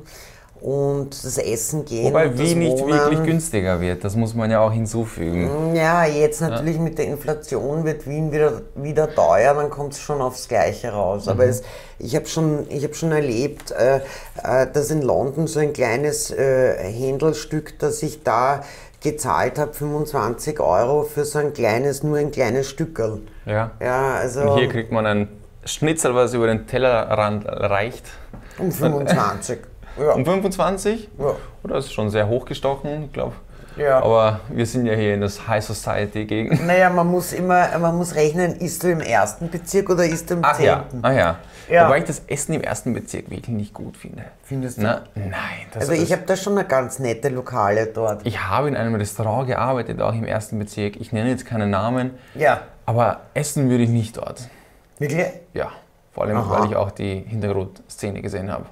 [0.63, 2.05] Und das Essen gehen.
[2.05, 2.93] Wobei Wien nicht Wohnen.
[2.93, 4.01] wirklich günstiger wird.
[4.05, 5.75] Das muss man ja auch hinzufügen.
[5.75, 10.21] Ja, jetzt natürlich mit der Inflation wird Wien wieder, wieder teuer, dann kommt es schon
[10.21, 11.25] aufs Gleiche raus.
[11.25, 11.31] Mhm.
[11.33, 11.63] Aber es,
[11.99, 13.97] ich habe schon, ich hab schon erlebt, äh,
[14.41, 18.63] äh, dass in London so ein kleines äh, Händelstück, das ich da
[19.01, 23.19] gezahlt habe, 25 Euro für so ein kleines, nur ein kleines Stückerl.
[23.45, 23.71] Ja.
[23.81, 25.27] Ja, also Und hier kriegt man ein
[25.65, 28.05] Schnitzel, was über den Tellerrand reicht.
[28.57, 29.59] um 25.
[29.99, 30.11] ja.
[30.13, 31.09] Um 25?
[31.19, 31.35] Ja.
[31.63, 33.33] Oder ist schon sehr hochgestochen, ich glaube.
[33.75, 34.03] Ja.
[34.03, 36.63] Aber wir sind ja hier in das High Society Gegend.
[36.67, 40.35] Naja, man muss immer, man muss rechnen, ist du im ersten Bezirk oder ist du
[40.35, 41.03] im Ach ja, zehnten?
[41.05, 41.35] ah ja.
[41.69, 41.87] Ja.
[41.87, 44.25] Wobei ich das Essen im ersten Bezirk wirklich nicht gut finde.
[44.43, 44.81] Findest du?
[44.83, 45.31] Na, nein.
[45.73, 48.21] Das Also ich habe da schon eine ganz nette Lokale dort.
[48.27, 50.97] ich habe in einem Restaurant gearbeitet, auch im ersten Bezirk.
[50.97, 52.61] Ich nenne jetzt keinen Namen, Ja.
[52.85, 54.49] aber essen würde ich nicht dort.
[54.99, 55.25] Wirklich?
[55.53, 55.71] Ja,
[56.13, 56.59] vor allem, Aha.
[56.61, 58.65] weil ich auch die Hintergrundszene gesehen habe.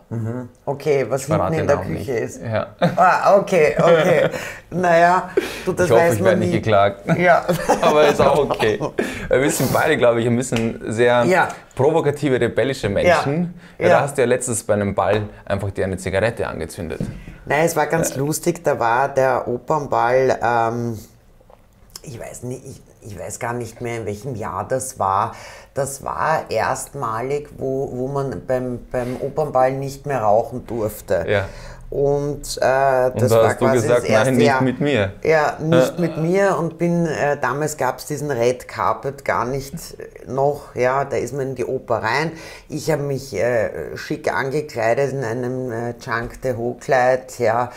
[0.63, 2.07] Okay, was hinten in der Küche nicht.
[2.09, 2.41] ist.
[2.43, 2.67] Ja.
[2.95, 4.29] Ah, okay, okay.
[4.69, 5.31] naja,
[5.65, 7.01] du, das Ich hoffe, weiß ich werde nicht geklagt.
[7.17, 7.43] Ja.
[7.81, 8.79] Aber ist auch okay.
[9.29, 11.47] Wir sind beide, glaube ich, ein bisschen sehr Ja.
[11.75, 13.55] provokative, rebellische Menschen.
[13.79, 13.87] Ja.
[13.87, 13.93] Ja.
[13.95, 17.01] Da hast du ja letztens bei einem Ball einfach dir eine Zigarette angezündet.
[17.45, 20.99] Nein, es war ganz lustig, da war der Opernball, ähm,
[22.03, 25.35] ich weiß nicht, ich, ich weiß gar nicht mehr, in welchem Jahr das war.
[25.73, 31.25] Das war erstmalig, wo, wo man beim, beim Opernball nicht mehr rauchen durfte.
[31.27, 31.45] Ja.
[31.91, 34.61] Und, äh, das Und da war hast du quasi gesagt, das erste nein, nicht Jahr.
[34.61, 35.11] mit mir.
[35.23, 39.73] Ja, nicht mit mir und bin, äh, damals gab es diesen Red Carpet gar nicht
[39.73, 42.31] äh, noch, ja, da ist man in die Oper rein.
[42.69, 47.71] Ich habe mich äh, schick angekleidet in einem äh, Junk de Haut-Kleid, ja,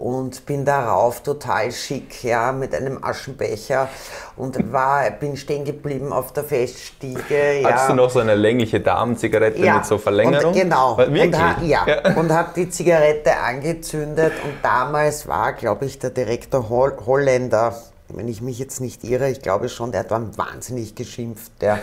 [0.00, 3.88] und bin darauf total schick, ja, mit einem Aschenbecher
[4.36, 7.68] und war, bin stehen geblieben auf der Feststiege, ja.
[7.68, 10.54] Hattest du noch so eine längliche Damenzigarette mit so Verlängerung?
[10.54, 10.96] Und, genau.
[10.96, 11.24] Wirklich?
[11.24, 16.70] Und, ha, ja, und habe die Zigarette angezündet und damals war, glaube ich, der Direktor
[16.70, 17.74] Hol Holländer,
[18.08, 21.52] wenn ich mich jetzt nicht irre, ich glaube schon, der hat dann wahnsinnig geschimpft.
[21.60, 21.78] Ja.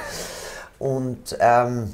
[0.80, 1.94] Und ähm,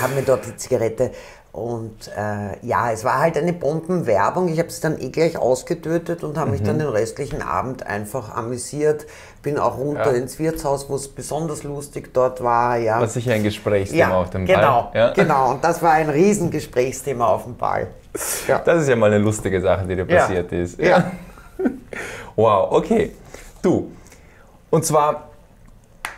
[0.00, 1.10] habe mir dort die Zigarette
[1.54, 4.48] und äh, ja, es war halt eine Bombenwerbung.
[4.48, 6.66] Ich habe es dann eh gleich ausgetötet und habe mich Mhm.
[6.66, 9.06] dann den restlichen Abend einfach amüsiert.
[9.40, 10.18] Bin auch runter Ja.
[10.18, 12.76] ins Wirtshaus, wo es besonders lustig dort war.
[12.78, 12.98] Ja.
[12.98, 14.90] War sicher ein Gesprächsthema Ja, auf dem genau, Ball.
[14.94, 15.12] Ja?
[15.12, 15.50] genau.
[15.52, 17.86] Und das war ein Riesengesprächsthema auf dem Ball.
[18.48, 18.58] Ja.
[18.58, 20.78] Das ist ja mal eine lustige Sache, die dir passiert ist.
[20.80, 21.12] Ja.
[22.36, 23.12] Wow, okay.
[23.62, 23.92] Du.
[24.70, 25.28] Und zwar,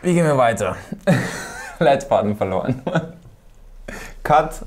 [0.01, 0.77] wie gehen wir weiter?
[1.79, 2.81] Leitfaden verloren.
[4.23, 4.63] Cut.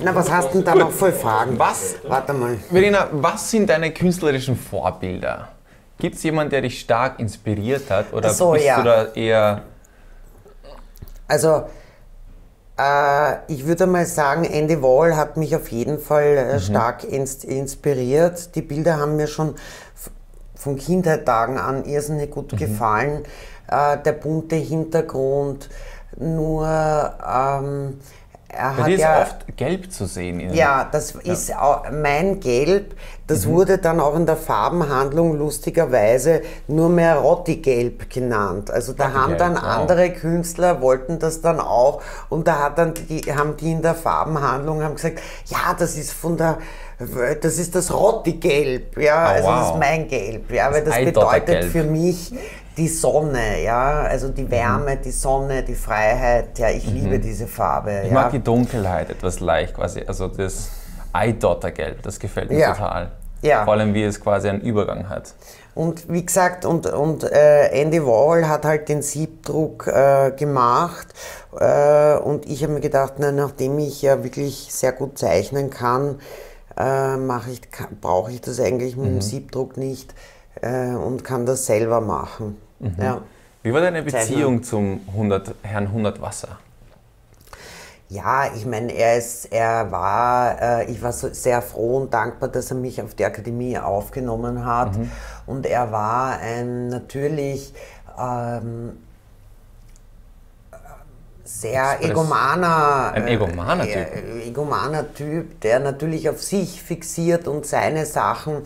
[0.00, 1.58] Na, was hast du denn da noch für Fragen?
[1.58, 1.96] Was?
[2.06, 2.56] Warte mal.
[2.70, 5.48] Verena, was sind deine künstlerischen Vorbilder?
[5.98, 8.12] Gibt es jemanden, der dich stark inspiriert hat?
[8.12, 8.76] Oder so, bist ja.
[8.78, 9.62] du da eher.
[11.26, 11.64] Also,
[12.78, 16.50] äh, ich würde mal sagen, Andy Wall hat mich auf jeden Fall Mhm.
[16.50, 18.54] äh, stark ins inspiriert.
[18.54, 19.56] Die Bilder haben mir schon
[20.54, 22.56] von Kindheitstagen an irrsinnig gut Mhm.
[22.56, 23.22] gefallen.
[23.68, 25.68] Äh, der bunte Hintergrund,
[26.16, 26.66] nur
[27.28, 28.00] ähm,
[28.48, 29.22] er Bei hat ist ja...
[29.22, 30.40] oft gelb zu sehen.
[30.40, 32.94] in- Ja, das ist au- mein Gelb.
[33.26, 38.70] Das wurde dann auch in der Farbenhandlung lustigerweise nur mehr Rotti-Gelb genannt.
[38.70, 39.62] Also da haben Rotti-Gelb, dann wow.
[39.62, 43.94] andere Künstler wollten das dann auch und da hat dann die, haben die in der
[43.94, 46.58] Farbenhandlung haben gesagt, ja, das ist von der
[47.42, 49.74] das ist das Rotti-Gelb, ja, Ah, also das wow.
[49.74, 52.32] ist mein Gelb, ja, weil Das das bedeutet für mich
[52.78, 57.90] die Sonne, ja, also die Wärme, die Sonne, die Freiheit, ja, ich liebe diese Farbe.
[57.90, 57.98] Mhm.
[58.04, 58.14] Ich ja.
[58.14, 60.04] mag die Dunkelheit etwas leicht quasi.
[60.06, 60.70] Also das
[61.12, 62.72] Eidottergelb, das gefällt mir Ja.
[62.72, 63.12] total.
[63.42, 63.64] Ja.
[63.64, 65.34] Vor allem, wie es quasi einen Übergang hat.
[65.74, 71.06] Und wie gesagt, und, und äh, Andy Warhol hat halt den Siebdruck äh, gemacht.
[71.58, 76.18] Äh, und ich habe mir gedacht, na, nachdem ich ja wirklich sehr gut zeichnen kann,
[76.76, 77.16] äh,
[77.52, 77.60] ich,
[78.00, 80.14] brauche ich das eigentlich mit dem Siebdruck nicht
[80.62, 82.56] äh, und kann das selber machen.
[82.80, 83.22] Ja.
[83.62, 84.02] Wie war deine.
[84.02, 86.58] Beziehung zum 100, Herrn 100 Wasser?
[88.10, 92.48] Ja, ich meine, er ist, er war, äh, ich war so sehr froh und dankbar,
[92.48, 94.96] dass er mich auf die Akademie aufgenommen hat.
[94.96, 95.10] Mhm.
[95.44, 97.74] Und er war ein natürlich
[98.18, 98.96] ähm,
[101.48, 103.96] sehr egomaner, ein egomaner Typ.
[103.96, 108.64] Äh, egomaner Typ, der natürlich auf sich fixiert und seine Sachen.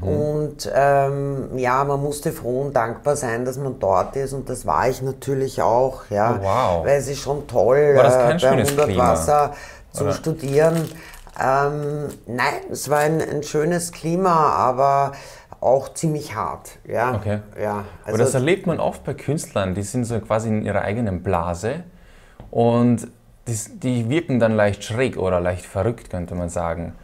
[0.00, 0.08] Mhm.
[0.08, 4.66] Und ähm, ja, man musste froh und dankbar sein, dass man dort ist und das
[4.66, 6.02] war ich natürlich auch.
[6.10, 6.84] Ja, oh, wow.
[6.84, 9.08] Weil es ist schon toll, war das kein äh, bei 100 Klima?
[9.12, 9.54] Wasser
[9.92, 10.12] zu Oder?
[10.14, 10.88] studieren.
[11.40, 15.12] Ähm, nein, es war ein, ein schönes Klima, aber
[15.60, 16.78] auch ziemlich hart.
[16.86, 17.38] Ja, okay.
[17.60, 20.82] ja, also Aber das erlebt man oft bei Künstlern, die sind so quasi in ihrer
[20.82, 21.84] eigenen Blase
[22.50, 23.08] und
[23.46, 26.94] die, die wirken dann leicht schräg oder leicht verrückt, könnte man sagen.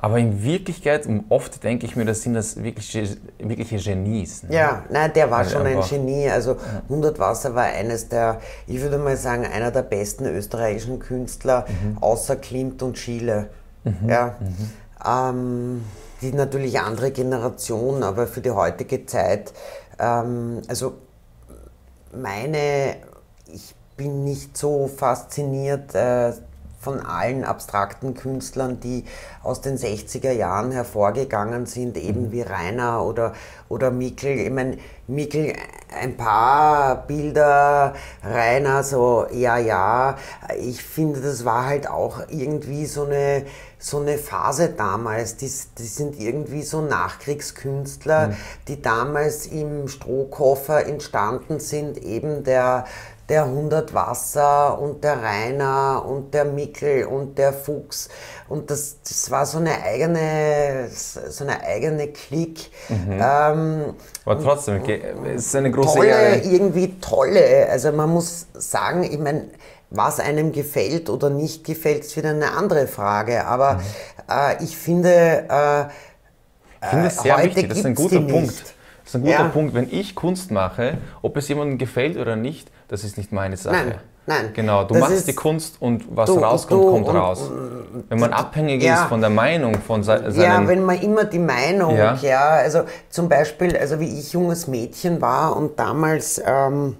[0.00, 4.44] Aber in Wirklichkeit, oft denke ich mir, das sind das wirkliche, wirkliche Genies.
[4.44, 4.54] Ne?
[4.54, 6.30] Ja, nein, der war also schon ein Genie.
[6.30, 11.66] Also 100 Wasser war eines der, ich würde mal sagen, einer der besten österreichischen Künstler,
[11.66, 11.98] mhm.
[11.98, 13.48] außer Klimt und Schiele.
[13.82, 14.08] Mhm.
[14.08, 14.36] Ja.
[14.38, 14.70] Mhm.
[15.04, 15.84] Ähm,
[16.22, 19.52] die natürlich andere Generation, aber für die heutige Zeit,
[19.98, 20.94] ähm, also
[22.12, 22.96] meine,
[23.52, 26.32] ich bin nicht so fasziniert äh,
[26.80, 29.04] von allen abstrakten Künstlern, die
[29.42, 32.32] aus den 60er Jahren hervorgegangen sind, eben mhm.
[32.32, 33.34] wie Rainer oder,
[33.68, 34.38] oder Mikkel.
[34.38, 35.54] Ich meine, Mikkel,
[36.00, 40.16] ein paar Bilder, Rainer so, ja, ja.
[40.60, 43.44] Ich finde, das war halt auch irgendwie so eine,
[43.78, 45.36] so eine Phase damals.
[45.36, 48.36] Die, die sind irgendwie so Nachkriegskünstler, mhm.
[48.68, 52.84] die damals im Strohkoffer entstanden sind, eben der
[53.28, 58.08] der 100 Wasser und der Rainer und der Mickel und der Fuchs.
[58.48, 62.70] Und das, das war so eine eigene, so eine eigene Klick.
[62.88, 63.12] Mhm.
[63.12, 65.02] Ähm, Aber trotzdem, okay,
[65.34, 66.38] es ist eine große tolle, Ehre.
[66.38, 67.68] irgendwie tolle.
[67.68, 69.50] Also man muss sagen, ich meine,
[69.90, 73.44] was einem gefällt oder nicht gefällt, ist wieder eine andere Frage.
[73.44, 73.80] Aber mhm.
[74.30, 75.84] äh, ich finde, äh,
[76.80, 78.54] ich finde das sehr wichtig, das ist ein guter Punkt.
[79.04, 79.48] Das ist ein guter ja.
[79.48, 79.74] Punkt.
[79.74, 83.74] Wenn ich Kunst mache, ob es jemandem gefällt oder nicht, das ist nicht meine Sache.
[83.74, 83.94] Nein.
[84.26, 84.50] Nein.
[84.52, 87.50] Genau, du machst die Kunst und was du, rauskommt, du, kommt raus.
[88.10, 90.34] wenn man abhängig ja, ist von der Meinung von seinen...
[90.34, 92.14] Ja, wenn man immer die Meinung, ja.
[92.20, 96.42] ja, also zum Beispiel, also wie ich junges Mädchen war und damals...
[96.44, 96.96] Ähm,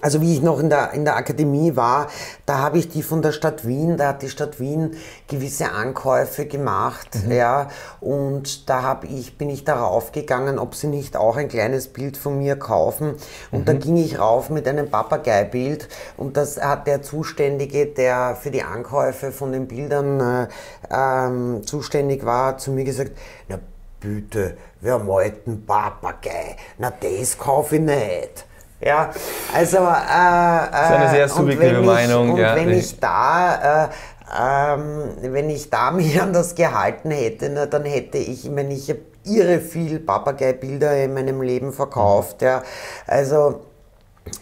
[0.00, 2.08] also wie ich noch in der, in der Akademie war,
[2.46, 4.96] da habe ich die von der Stadt Wien, da hat die Stadt Wien
[5.28, 7.32] gewisse Ankäufe gemacht, mhm.
[7.32, 7.68] ja,
[8.00, 12.16] und da habe ich, bin ich darauf gegangen, ob sie nicht auch ein kleines Bild
[12.16, 13.14] von mir kaufen.
[13.50, 13.64] Und mhm.
[13.64, 18.62] da ging ich rauf mit einem Papageibild und das hat der Zuständige, der für die
[18.62, 20.48] Ankäufe von den Bildern äh,
[20.90, 23.12] ähm, zuständig war, zu mir gesagt,
[23.48, 23.58] na
[24.00, 26.56] bitte, wer malt einen Papagei?
[26.78, 28.46] Na das kaufe ich nicht.
[28.80, 29.10] Ja,
[29.54, 29.78] also.
[29.78, 32.32] Äh, das ist eine sehr subjektive ich, Meinung.
[32.32, 33.84] Und ja, wenn ich da.
[33.84, 33.88] Äh,
[34.36, 38.72] ähm, wenn ich da mich an das gehalten hätte, na, dann hätte ich, ich meine,
[38.74, 42.42] ich habe irre viel Papagei-Bilder in meinem Leben verkauft.
[42.42, 42.62] Ja.
[43.06, 43.60] Also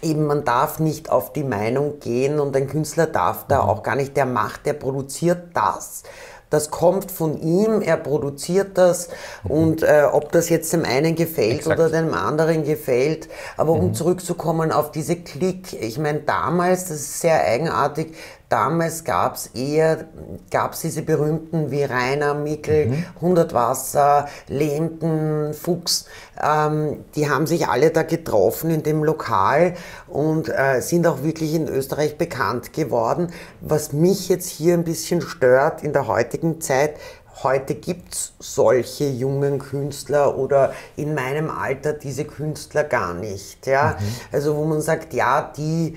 [0.00, 3.68] eben man darf nicht auf die Meinung gehen und ein Künstler darf da mhm.
[3.68, 6.04] auch gar nicht, der macht, der produziert das
[6.52, 9.08] das kommt von ihm, er produziert das
[9.44, 9.50] mhm.
[9.50, 11.80] und äh, ob das jetzt dem einen gefällt Exakt.
[11.80, 13.28] oder dem anderen gefällt.
[13.56, 13.94] Aber um mhm.
[13.94, 18.14] zurückzukommen auf diese Klick, ich meine, damals, das ist sehr eigenartig,
[18.52, 20.04] Damals gab es eher
[20.50, 23.04] gab's diese berühmten wie Rainer, Mickel, mhm.
[23.14, 26.04] 100 Wasser, Lehmten, Fuchs.
[26.38, 29.72] Ähm, die haben sich alle da getroffen in dem Lokal
[30.06, 33.32] und äh, sind auch wirklich in Österreich bekannt geworden.
[33.62, 36.96] Was mich jetzt hier ein bisschen stört in der heutigen Zeit,
[37.42, 43.66] Heute gibt es solche jungen Künstler oder in meinem Alter diese Künstler gar nicht.
[43.66, 43.96] Ja?
[43.98, 44.04] Mhm.
[44.30, 45.96] Also wo man sagt, ja, die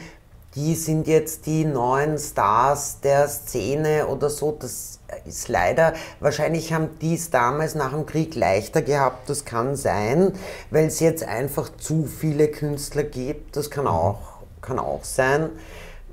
[0.56, 4.58] die sind jetzt die neuen Stars der Szene oder so.
[4.60, 9.76] Das ist leider, wahrscheinlich haben die es damals nach dem Krieg leichter gehabt, das kann
[9.76, 10.34] sein,
[10.72, 13.92] weil es jetzt einfach zu viele Künstler gibt, das kann mhm.
[13.92, 14.20] auch,
[14.62, 15.50] kann auch sein.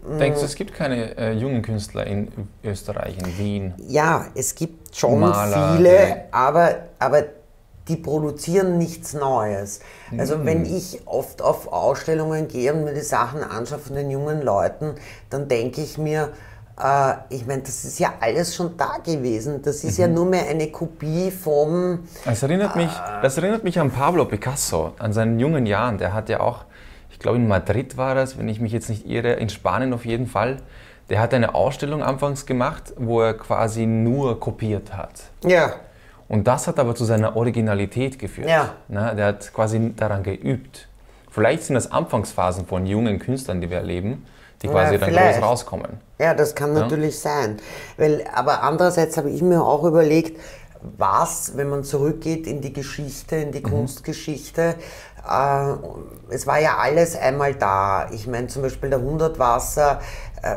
[0.05, 0.47] Denkst du, mm.
[0.47, 2.29] es gibt keine äh, jungen Künstler in
[2.65, 3.75] Österreich, in Wien?
[3.87, 7.23] Ja, es gibt schon Maler, viele, aber, aber
[7.89, 9.81] die produzieren nichts Neues.
[10.17, 10.47] Also mhm.
[10.47, 14.95] wenn ich oft auf Ausstellungen gehe und mir die Sachen anschaue von den jungen Leuten,
[15.31, 16.31] dann denke ich mir,
[16.81, 19.63] äh, ich meine, das ist ja alles schon da gewesen.
[19.63, 20.03] Das ist mhm.
[20.03, 22.01] ja nur mehr eine Kopie vom...
[22.25, 25.99] Das erinnert, mich, äh, das erinnert mich an Pablo Picasso, an seinen jungen Jahren.
[25.99, 26.65] Der hat ja auch,
[27.11, 30.05] ich glaube in Madrid war das, wenn ich mich jetzt nicht irre, in Spanien auf
[30.05, 30.59] jeden Fall.
[31.11, 35.25] Der hat eine Ausstellung anfangs gemacht, wo er quasi nur kopiert hat.
[35.45, 35.75] Ja.
[36.33, 38.49] Und das hat aber zu seiner Originalität geführt.
[38.49, 38.71] Ja.
[38.89, 40.89] Na, der hat quasi daran geübt.
[41.31, 44.25] Vielleicht sind das Anfangsphasen von jungen Künstlern, die wir erleben,
[44.63, 46.01] die quasi Ja, dann groß rauskommen.
[46.19, 47.59] Ja, das kann natürlich sein.
[47.99, 50.41] Weil, aber andererseits habe ich mir auch überlegt,
[50.97, 53.65] was, wenn man zurückgeht in die Geschichte, in die Mhm.
[53.65, 54.77] Kunstgeschichte,
[55.31, 55.73] äh,
[56.31, 58.09] es war ja alles einmal da.
[58.11, 60.01] Ich meine zum Beispiel der Hundertwasser
[60.43, 60.57] äh,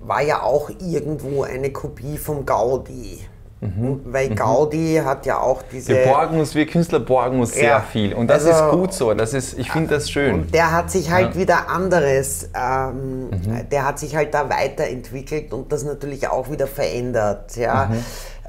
[0.00, 3.26] war ja auch irgendwo eine Kopie vom Gaudi.
[3.60, 5.88] Weil Gaudi hat ja auch diese...
[5.88, 7.80] Wir borgen uns, wir Künstler borgen uns sehr Ja.
[7.80, 8.12] viel.
[8.14, 9.14] Und das Also- ist gut so.
[9.14, 10.34] Das ist, ich finde das schön.
[10.34, 13.68] Und der hat sich halt wieder anderes, ähm, Mhm.
[13.70, 17.56] der hat sich halt da weiterentwickelt und das natürlich auch wieder verändert.
[17.56, 17.90] Ja.
[17.90, 18.04] Mhm.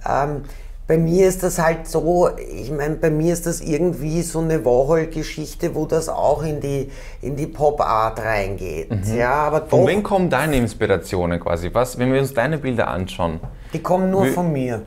[0.09, 0.41] Ähm,
[0.87, 4.63] bei mir ist das halt so, ich meine, bei mir ist das irgendwie so eine
[4.63, 6.89] Warhol-Geschichte, wo das auch in die,
[7.21, 8.89] in die Pop-Art reingeht.
[9.15, 9.69] Ja, aber Mhm.
[9.69, 11.69] Von doch, wem kommen deine Inspirationen quasi?
[11.73, 13.39] Was, wenn wir uns deine Bilder anschauen?
[13.73, 14.81] die kommen nur Wie- von mir.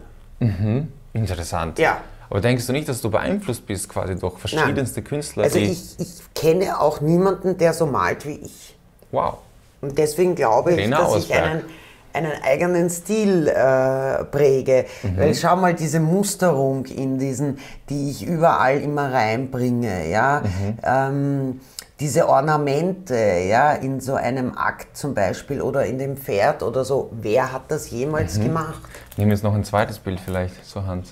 [1.12, 1.78] Interessant.
[1.78, 1.98] Ja.
[2.28, 5.44] Aber denkst du nicht, dass du beeinflusst bist quasi durch verschiedenste Künstler?
[5.44, 8.76] Also ich, ich kenne auch niemanden, der so malt wie ich.
[9.10, 9.38] wow.
[9.82, 11.42] Und deswegen glaube ich, Lena dass ich Ausberg.
[11.42, 11.64] einen,
[12.12, 14.84] einen eigenen Stil äh, präge.
[15.02, 15.16] Mhm.
[15.16, 20.42] Weil schau mal, diese Musterung in diesen, die ich überall immer reinbringe, ja.
[20.44, 20.78] Mhm.
[20.84, 21.60] Ähm,
[21.98, 27.10] diese Ornamente, ja, in so einem Akt zum Beispiel oder in dem Pferd oder so.
[27.12, 28.42] Wer hat das jemals Mhm.
[28.44, 28.82] gemacht?
[29.16, 31.08] Nehmen wir jetzt noch ein zweites Bild vielleicht zur Hand.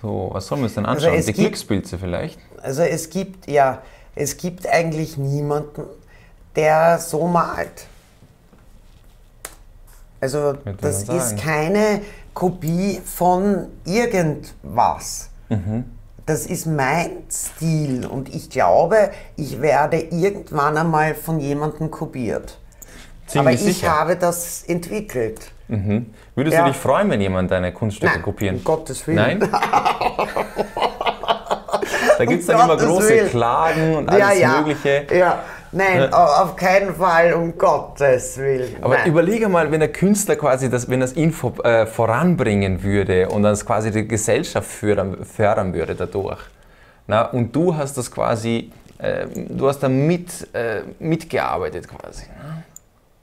[0.00, 1.18] So, was sollen wir uns denn Also anschauen?
[1.20, 2.38] es Die Glückspilze vielleicht?
[2.62, 3.82] Also es gibt, ja,
[4.14, 5.82] es gibt eigentlich niemanden,
[6.56, 7.86] der so malt.
[10.20, 12.02] Also das ist keine
[12.34, 15.30] Kopie von irgendwas.
[15.48, 15.84] Mhm.
[16.24, 22.58] Das ist mein Stil und ich glaube, ich werde irgendwann einmal von jemandem kopiert.
[23.34, 23.98] Aber Ziemlich ich sicher.
[23.98, 25.40] habe das entwickelt.
[25.66, 26.06] Mhm.
[26.34, 26.64] Würdest Ja.
[26.64, 28.56] du dich freuen, wenn jemand deine Kunststücke Nein, kopieren?
[28.56, 29.16] um Gottes Willen.
[29.16, 29.40] Nein?
[32.18, 33.28] da gibt es dann Um immer große Willen.
[33.28, 35.06] Klagen und alles Mögliche.
[35.14, 35.42] Ja,
[35.72, 38.76] nein, auf keinen Fall, um Gottes Willen.
[38.80, 39.08] Aber nein.
[39.08, 43.42] überlege mal, wenn der Künstler quasi das, wenn das ihn vor, äh, voranbringen würde und
[43.42, 46.40] das quasi die Gesellschaft fördern, fördern würde dadurch.
[47.06, 52.22] Na, und du hast das quasi, äh, du hast da mit, äh, mitgearbeitet quasi.
[52.26, 52.62] Ne?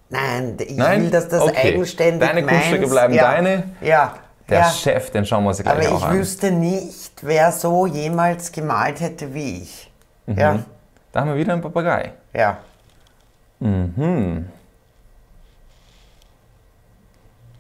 [0.10, 1.04] Nein, ich Nein?
[1.04, 1.74] will, dass das Okay.
[1.74, 3.64] eigenständig Deine meins, Kunststücke bleiben ja, deine?
[3.82, 4.16] Ja,
[4.50, 4.70] Der ja.
[4.72, 6.18] Chef, den schauen wir uns gleich Aber auch ich an.
[6.18, 9.92] wüsste nicht, wer so jemals gemalt hätte wie ich.
[10.26, 10.38] Mhm.
[10.38, 10.60] Ja,
[11.12, 12.14] Da haben wir wieder einen Papagei.
[12.34, 12.58] ja.
[13.62, 14.48] Mhm.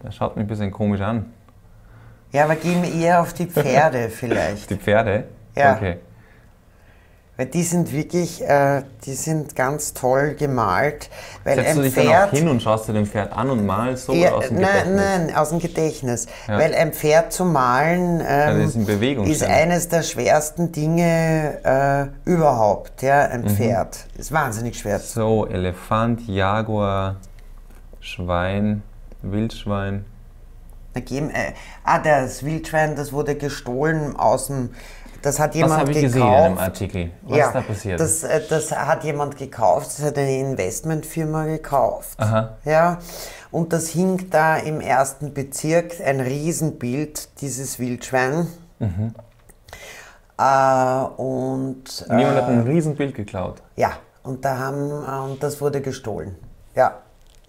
[0.01, 1.31] Der schaut mich ein bisschen komisch an.
[2.31, 4.69] Ja, aber gehen wir eher auf die Pferde vielleicht.
[4.69, 5.25] Die Pferde?
[5.55, 5.75] Ja.
[5.75, 5.97] Okay.
[7.39, 11.09] Weil die sind wirklich, äh, die sind ganz toll gemalt.
[11.45, 12.31] Weil Setzt du dich dann auch Pferd.
[12.31, 14.95] hin und schaust dir den Pferd an und malst so Ja, aus dem nein, Gedächtnis?
[15.01, 16.25] nein, aus dem Gedächtnis.
[16.49, 16.59] Ja.
[16.59, 22.11] Weil ein Pferd zu malen ähm, das ist in Bewegung ist eines der schwersten Dinge
[22.25, 23.01] äh, überhaupt.
[23.03, 23.49] Ja, ein Mhm.
[23.51, 24.99] Pferd ist wahnsinnig schwer.
[24.99, 27.15] So, Elefant, Jaguar,
[28.01, 28.83] Schwein,
[29.21, 30.03] Wildschwein.
[30.93, 34.71] Da geben, äh, ah, das Wildschwein, das wurde gestohlen aus dem.
[35.21, 36.13] Das hat Was jemand habe ich gekauft.
[36.15, 37.11] gesehen in einem Artikel?
[37.23, 37.99] Was ja, ist da passiert?
[37.99, 42.17] Das, äh, das hat jemand gekauft, das hat eine Investmentfirma gekauft.
[42.19, 42.57] Aha.
[42.65, 42.99] Ja,
[43.51, 48.47] und das hing da im ersten Bezirk, ein Riesenbild, dieses Wildschwein.
[48.79, 49.13] Mhm.
[50.37, 50.43] Äh,
[51.21, 53.61] und äh, Niemand hat ein Riesenbild geklaut.
[53.75, 53.91] ja,
[54.23, 56.35] und da haben äh, und das wurde gestohlen.
[56.75, 56.99] Ja.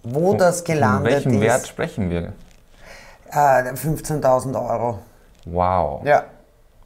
[0.03, 2.33] Wo das Von gelandet welchem ist, Wert sprechen wir?
[3.31, 4.99] äh, 15.000 Euro.
[5.45, 6.01] Wow.
[6.05, 6.23] Ja,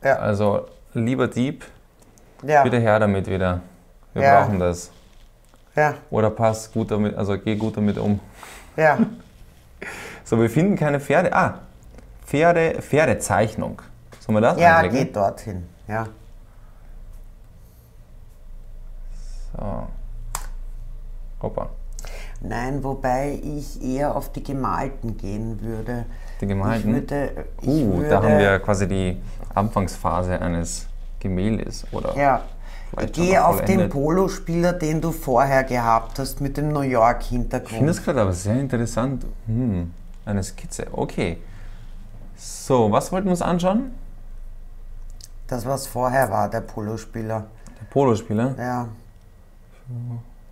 [0.03, 0.65] ja, Also,
[1.03, 1.65] lieber Dieb,
[2.43, 3.61] ja, bitte her damit wieder.
[4.13, 4.41] Wir Ja.
[4.43, 4.91] brauchen das.
[5.75, 8.19] ja, Oder pass gut damit, also geh gut damit um.
[8.77, 8.97] ja.
[10.23, 11.31] So, wir finden keine Pferde.
[11.33, 11.59] Ah,
[12.25, 13.81] Pferde, Pferdezeichnung.
[14.19, 14.97] Sollen wir das Ja, anklicken?
[15.05, 15.63] geht dorthin.
[15.87, 16.07] Ja.
[19.55, 19.87] So.
[21.41, 21.69] Hoppa.
[22.41, 26.05] Nein, wobei ich eher auf die Gemalten gehen würde.
[26.41, 26.89] Die Gemalten?
[26.89, 29.21] Ich würde, ich Uh, würde, da haben wir quasi die
[29.55, 30.87] Anfangsphase eines
[31.19, 32.15] Gemäldes, oder?
[32.15, 32.41] Ja.
[32.91, 33.89] Noch auf den.
[33.89, 37.89] Polospieler, den du vorher gehabt hast, mit dem New Ich finde York-Hintergrund.
[37.89, 39.25] das gerade aber sehr interessant.
[39.47, 39.91] Hm,
[40.25, 40.87] eine Skizze.
[40.91, 41.37] Okay.
[42.37, 43.91] So, was wollten wir uns anschauen?
[45.47, 47.45] Das, was vorher war, der Polospieler.
[47.79, 48.55] Der Polospieler.
[48.57, 48.87] Ja.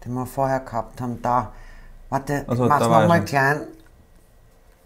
[0.05, 1.21] Den wir vorher gehabt haben.
[1.21, 1.51] Da.
[2.09, 3.61] Warte, Also, mach's nochmal klein.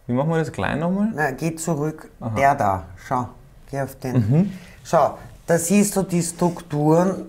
[0.05, 1.09] Wie machen wir das klein nochmal?
[1.13, 2.09] Na, geh zurück.
[2.37, 2.83] Der da.
[3.07, 3.27] Schau.
[3.69, 4.13] Geh auf den.
[4.13, 4.51] Mhm.
[4.83, 7.25] Schau, da siehst du die Strukturen.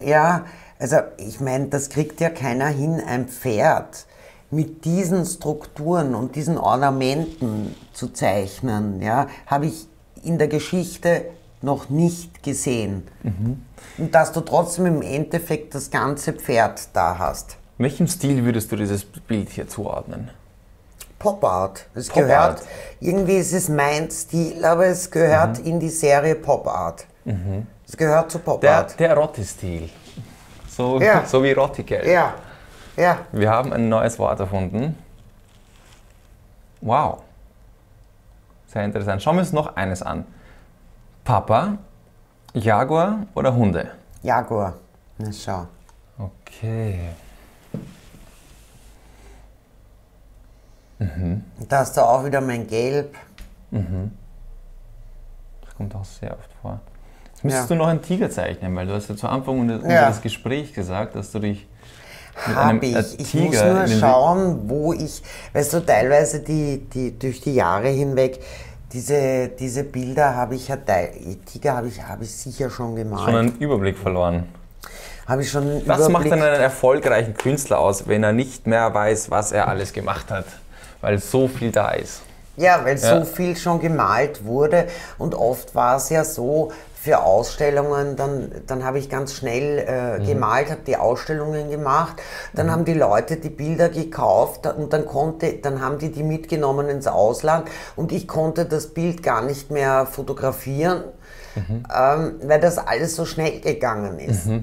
[0.00, 0.44] Ja,
[0.78, 4.06] also ich meine, das kriegt ja keiner hin, ein Pferd
[4.52, 9.86] mit diesen Strukturen und diesen Ornamenten zu zeichnen, ja, habe ich
[10.22, 11.24] in der Geschichte
[11.62, 13.04] noch nicht gesehen.
[13.22, 13.62] Mhm.
[13.98, 17.56] Und dass du trotzdem im Endeffekt das ganze Pferd da hast.
[17.78, 20.30] Welchem Stil würdest du dieses Bild hier zuordnen?
[21.22, 21.86] Pop Art.
[21.94, 22.62] Es Pop gehört, Art.
[23.00, 27.06] irgendwie ist es mein Stil, aber es gehört in die Serie Pop Art.
[27.88, 28.98] Es gehört zu Pop Der, Art.
[28.98, 29.88] der Rotti-Stil.
[30.68, 31.24] So, Ja.
[31.24, 32.06] so wie Rotti-Geld.
[32.06, 32.34] Ja,
[32.96, 33.18] ja.
[33.32, 34.98] Wir haben ein neues Wort erfunden.
[36.80, 37.22] Wow.
[38.66, 39.22] Sehr interessant.
[39.22, 40.24] Schauen wir uns noch eines an.
[41.24, 41.78] Papa,
[42.54, 43.92] Jaguar oder Hunde?
[44.22, 44.74] Jaguar.
[45.18, 45.66] Na schau.
[46.18, 47.10] Okay.
[51.68, 53.14] Da hast du auch wieder mein Gelb.
[55.64, 56.80] Das kommt auch sehr oft vor.
[57.32, 57.76] Jetzt müsstest Ja.
[57.76, 60.06] du noch einen Tiger zeichnen, weil du hast ja zu Anfang unter- Ja.
[60.06, 61.66] unseres Gesprächs gesagt, dass du dich
[62.46, 63.20] mit einem Habe äh, ich.
[63.20, 65.22] Ich Tiger muss nur schauen, wo ich,
[65.52, 68.40] weißt du, teilweise die, die, durch die Jahre hinweg,
[68.92, 73.28] diese, diese Bilder habe ich ja, Tiger habe ich, habe ich sicher schon schon gemalt.
[73.28, 74.44] einen Überblick verloren.
[75.26, 76.32] Habe ich schon einen Was macht Überblick.
[76.32, 80.44] denn einen erfolgreichen Künstler aus, wenn er nicht mehr weiß, was er alles gemacht hat?
[81.02, 82.22] Weil so viel da ist.
[82.56, 83.18] Ja, weil Ja.
[83.18, 84.86] so viel schon gemalt wurde
[85.18, 90.20] und oft war es ja so, für Ausstellungen, dann, dann habe ich ganz schnell äh,
[90.20, 90.24] Mhm.
[90.26, 92.14] gemalt, habe die Ausstellungen gemacht,
[92.52, 96.88] dann haben die Leute die Bilder gekauft und dann konnte, dann haben die die mitgenommen
[96.88, 101.02] ins Ausland und ich konnte das Bild gar nicht mehr fotografieren,
[101.56, 101.84] Mhm.
[101.92, 104.46] ähm, weil das alles so schnell gegangen ist.
[104.46, 104.60] Ja.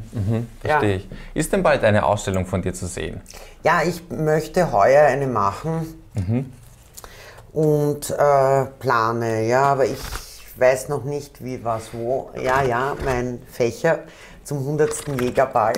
[0.62, 1.10] Verstehe ich.
[1.34, 3.20] Ist denn bald eine Ausstellung von dir zu sehen?
[3.64, 5.99] Ja, ich möchte heuer eine machen
[7.54, 9.98] und äh, plane, ja, aber ich
[10.58, 12.32] weiß noch nicht, wie, was, wo.
[12.42, 14.00] Ja, ja, mein Fächer
[14.44, 15.20] zum 100.
[15.22, 15.74] Jägerball.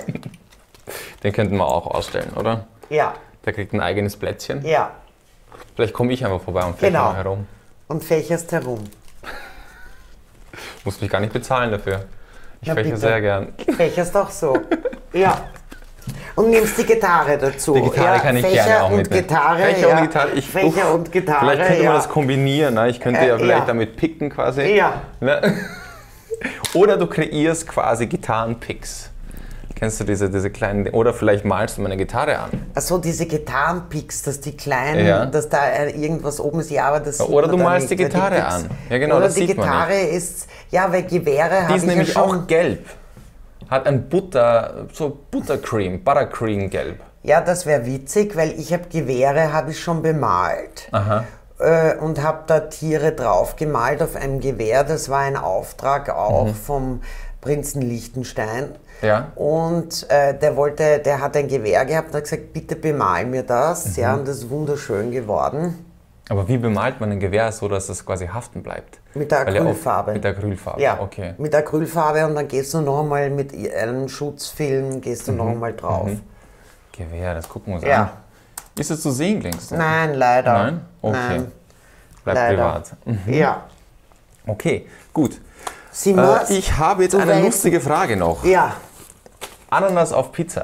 [1.23, 2.67] Den könnten wir auch ausstellen, oder?
[2.89, 3.13] Ja,
[3.45, 4.65] Der kriegt ein eigenes Plätzchen.
[4.65, 4.91] ja,
[5.75, 7.13] Vielleicht komme ich einfach vorbei und fächer Genau.
[7.13, 7.47] herum.
[7.87, 8.83] und fächerst herum.
[10.83, 12.05] Muss mich gar nicht bezahlen dafür.
[12.61, 12.97] Ich Na, fächer bitte.
[13.01, 13.53] sehr gern.
[13.75, 14.57] Fächerst auch so.
[15.13, 15.45] Ja.
[16.35, 17.73] Und nimmst die Gitarre dazu.
[17.73, 19.27] Die Gitarre ja, kann ich Fächer gerne auch mitnehmen.
[19.27, 19.97] Gitarre, Fächer ja.
[19.97, 20.29] und Gitarre.
[20.35, 21.89] Ich, Fächer uff, und Gitarre, Vielleicht könnte ja.
[21.89, 22.73] man das kombinieren.
[22.75, 22.89] Ne?
[22.89, 23.65] Ich könnte Äh, ja vielleicht ja.
[23.65, 24.61] damit picken quasi.
[24.61, 25.01] Ja.
[25.19, 25.41] Ne?
[26.73, 29.09] Oder du kreierst quasi Gitarrenpicks.
[29.75, 32.51] Kennst du diese, diese kleinen, oder vielleicht malst du meine Gitarre an.
[32.75, 35.25] Also diese Gitarrenpicks, dass die kleinen, Ja.
[35.25, 38.03] dass da äh, irgendwas oben ist, ja, aber das sieht oder du malst nicht, die
[38.05, 38.69] Gitarre Picks- an.
[38.91, 41.81] Ja, genau, Oder das die sieht man Gitarre ist, ja, weil Gewehre Die habe ist
[41.83, 42.21] ich ja nämlich schon.
[42.43, 42.85] auch gelb.
[43.71, 46.99] Hat ein Butter, so Buttercream, Buttercream gelb.
[47.23, 50.89] Ja, das wäre witzig, weil ich habe Gewehre, habe ich schon bemalt.
[50.91, 51.23] Aha.
[51.59, 54.83] Äh, und habe da Tiere drauf gemalt auf einem Gewehr.
[54.83, 56.55] Das war ein Auftrag auch Mhm.
[56.55, 57.01] vom
[57.39, 58.75] Prinzen Liechtenstein.
[59.01, 59.31] Ja.
[59.35, 63.43] Und äh, der wollte, der hat ein Gewehr gehabt und hat gesagt, bitte bemal mir
[63.43, 63.95] das.
[63.97, 64.03] Mhm.
[64.03, 65.85] Ja, und das ist wunderschön geworden.
[66.31, 68.99] Aber wie bemalt man ein Gewehr so, dass es quasi haften bleibt?
[69.15, 70.13] Mit der Acrylfarbe.
[70.13, 71.33] Mit der Acrylfarbe, Ja, okay.
[71.37, 75.31] mit Acrylfarbe und dann gehst du noch einmal mit einem Schutzfilm, gehst Mhm.
[75.37, 76.09] du noch einmal drauf.
[76.93, 78.01] Gewehr, das gucken wir uns Ja.
[78.03, 78.09] an.
[78.79, 79.75] Ist es zu sehen, du?
[79.75, 80.53] Nein, leider.
[80.53, 80.81] Nein?
[81.01, 81.17] Okay.
[81.19, 81.51] Nein,
[82.23, 82.55] Bleibt leider.
[82.55, 82.91] privat.
[83.03, 83.33] Mhm.
[83.33, 83.63] Ja.
[84.47, 85.41] Okay, gut.
[85.91, 88.45] Simon, Äh, ich habe jetzt eine weißt- lustige Frage noch.
[88.45, 88.73] ja.
[89.69, 90.63] Ananas auf Pizza.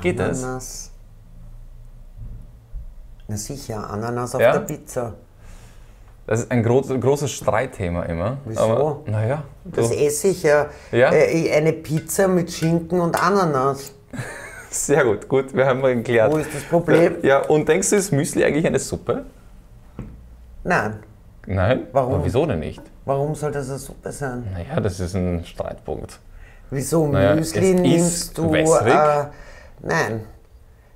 [0.00, 0.90] Geht das?
[3.28, 4.52] Na sicher, Ananas auf Ja?
[4.52, 5.14] der Pizza.
[6.26, 8.38] Das ist ein groß, großes Streitthema immer.
[8.44, 9.02] Wieso?
[9.06, 10.66] Naja, Das esse ich ja.
[10.92, 11.12] Ja?
[11.12, 13.92] Äh, eine Pizza mit Schinken und Ananas.
[14.70, 16.32] sehr gut, gut, wir haben mal geklärt.
[16.32, 17.16] Wo ist das Problem?
[17.22, 19.24] Ja, und denkst du, ist Müsli eigentlich eine Suppe?
[20.64, 21.00] Nein.
[21.46, 21.88] Nein?
[21.92, 22.14] Warum?
[22.14, 22.80] Aber wieso denn nicht?
[23.04, 24.46] Warum soll das eine Suppe sein?
[24.52, 26.20] Naja, das ist ein Streitpunkt.
[26.70, 28.54] Wieso Naja, Müsli nimmst du?
[28.54, 29.26] Äh,
[29.80, 30.24] nein.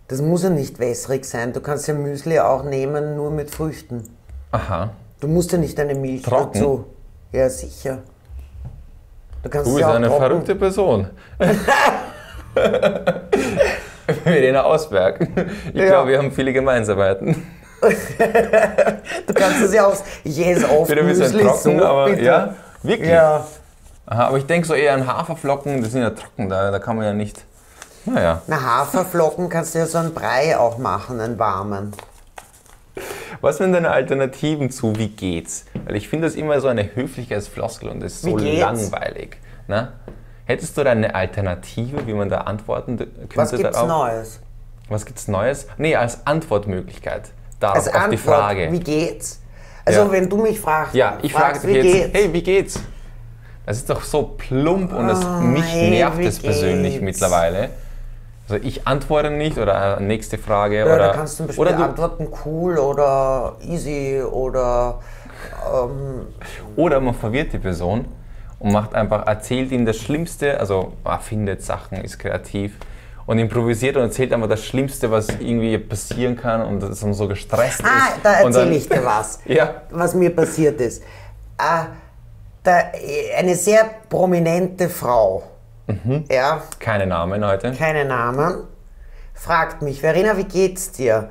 [0.08, 1.52] Das muss ja nicht wässrig sein.
[1.52, 4.04] Du kannst ja Müsli auch nehmen, nur mit Früchten.
[4.52, 4.90] Aha.
[5.20, 6.52] Du musst ja nicht eine Milch Trocken?
[6.54, 6.84] dazu.
[7.32, 7.98] Ja, sicher.
[9.42, 10.20] Du kannst Du bist ja auch eine trocken.
[10.22, 11.10] verrückte Person.
[14.24, 15.20] Verena Ausberg.
[15.72, 15.86] Ich Ja.
[15.86, 17.42] glaube, wir haben viele Gemeinsamkeiten.
[19.26, 19.96] Du kannst es ja auch.
[20.24, 22.22] Ich esse oft Wieder ein bisschen Müsli trocken, so, aber bitte.
[22.22, 23.10] ja, wirklich.
[23.10, 23.44] Ja.
[24.06, 26.96] Aha, aber ich denke so eher an Haferflocken, die sind ja trocken, da, da kann
[26.96, 27.44] man ja nicht.
[28.06, 28.42] Naja.
[28.46, 31.92] Na, Haferflocken kannst du ja so einen Brei auch machen, einen warmen.
[33.40, 35.66] Was sind deine Alternativen zu Wie geht's?
[35.84, 39.36] Weil ich finde das immer so eine Höflichkeitsfloskel und das ist so langweilig.
[39.68, 39.92] Ne?
[40.46, 43.88] Hättest du da eine Alternative, wie man da antworten könnte Was gibt's darauf?
[43.88, 44.40] Neues?
[44.88, 45.66] Was gibt's Neues?
[45.76, 47.30] Nee, als Antwortmöglichkeit.
[47.58, 48.72] Darauf Als auf die Antwort, Frage.
[48.72, 49.40] wie geht's?
[49.84, 50.12] Also Ja.
[50.12, 52.14] wenn du mich fragst, ja, ich frage dich wie jetzt, geht's?
[52.18, 52.80] hey, wie geht's?
[53.66, 57.70] Das ist doch so plump und das, mich hey, nervt es persönlich mittlerweile.
[58.48, 61.82] Also ich antworte nicht oder äh, nächste Frage ja, oder da kannst du oder, du,
[61.82, 65.00] antworten cool oder easy oder
[65.74, 66.26] ähm,
[66.76, 68.04] oder man verwirrt die Person
[68.58, 72.78] und macht einfach erzählt ihm das Schlimmste, also erfindet Sachen, ist kreativ
[73.26, 77.26] und improvisiert und erzählt einfach das Schlimmste, was irgendwie passieren kann und dass man so
[77.26, 78.16] gestresst Ah, ist.
[78.22, 79.82] da erzähle ich dir was, Ja.
[79.90, 81.02] was mir passiert ist.
[81.58, 81.86] Ah,
[82.62, 82.78] da,
[83.36, 85.42] eine sehr prominente Frau,
[85.86, 86.24] Mhm.
[86.30, 87.72] ja, Keine Namen heute.
[87.72, 88.64] keine Namen,
[89.34, 91.30] fragt mich, Verena, wie geht's dir?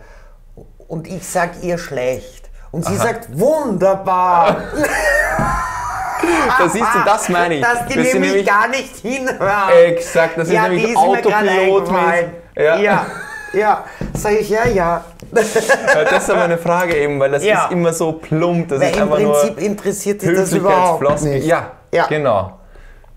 [0.88, 2.50] Und ich sag ihr schlecht.
[2.72, 4.58] Und sie sagt, wunderbar.
[6.58, 7.62] Da siehst du, das meine ich.
[7.62, 9.70] Dass die sind nämlich, gar nicht hinhören.
[9.86, 11.10] Exakt, das ist ja, nämlich ist gerade
[11.52, 11.90] Autopilot.
[11.90, 12.32] eingefallen.
[12.56, 12.78] Ja.
[12.78, 13.06] ja,
[13.54, 13.84] ja.
[14.14, 15.04] Sag ich, ja, ja.
[15.34, 17.66] Ja, das ist aber eine Frage eben, weil das Ja.
[17.66, 18.70] ist immer so plump.
[18.70, 21.46] Das Weil ist im einfach Prinzip nur interessiert dich das überhaupt nicht.
[21.46, 22.08] Ja, Ja.
[22.08, 22.60] genau.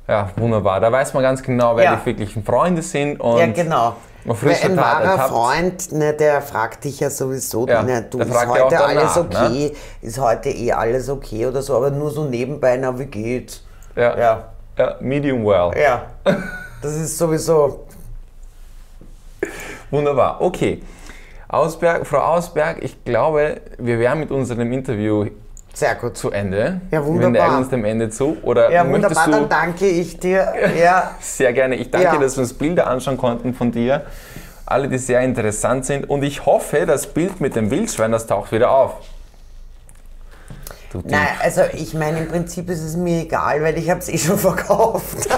[0.09, 0.80] Ja, wunderbar.
[0.80, 1.96] Da weiß man ganz genau, wer Ja.
[1.96, 3.20] die wirklichen Freunde sind.
[3.20, 3.94] Und Ja, genau.
[4.24, 5.30] Weil ein wahrer ertappt.
[5.30, 9.16] Freund, ne, der fragt dich ja sowieso, Ja, ne, du, ist heute auch alles danach,
[9.46, 13.62] okay, ist heute eh alles okay oder so, aber nur so nebenbei, na, wie geht's?
[13.96, 14.18] Ja.
[14.18, 14.44] Ja,
[14.76, 15.70] Ja, medium well.
[15.80, 16.02] ja.
[16.82, 17.84] Das ist sowieso,
[19.90, 20.40] Wunderbar.
[20.40, 20.82] Okay.
[21.48, 25.26] Ausberg, Frau Ausberg, ich glaube, wir wären mit unserem Interview
[25.78, 26.16] sehr gut.
[26.16, 26.80] zu Ende.
[26.90, 27.30] Ja, Wir wunderbar.
[27.48, 28.36] neigen uns dem Ende zu.
[28.42, 30.52] Oder Ja, wunderbar, du dann danke ich dir.
[30.78, 31.76] Ja, Sehr gerne.
[31.76, 32.16] Ich danke, Ja.
[32.18, 34.02] dass wir uns Bilder anschauen konnten von dir.
[34.66, 36.10] Alle, die sehr interessant sind.
[36.10, 38.94] Und ich hoffe, das Bild mit dem Wildschwein, das taucht wieder auf.
[40.92, 44.08] Du nein, also ich meine, im Prinzip ist es mir egal, weil ich habe es
[44.08, 45.28] eh schon verkauft.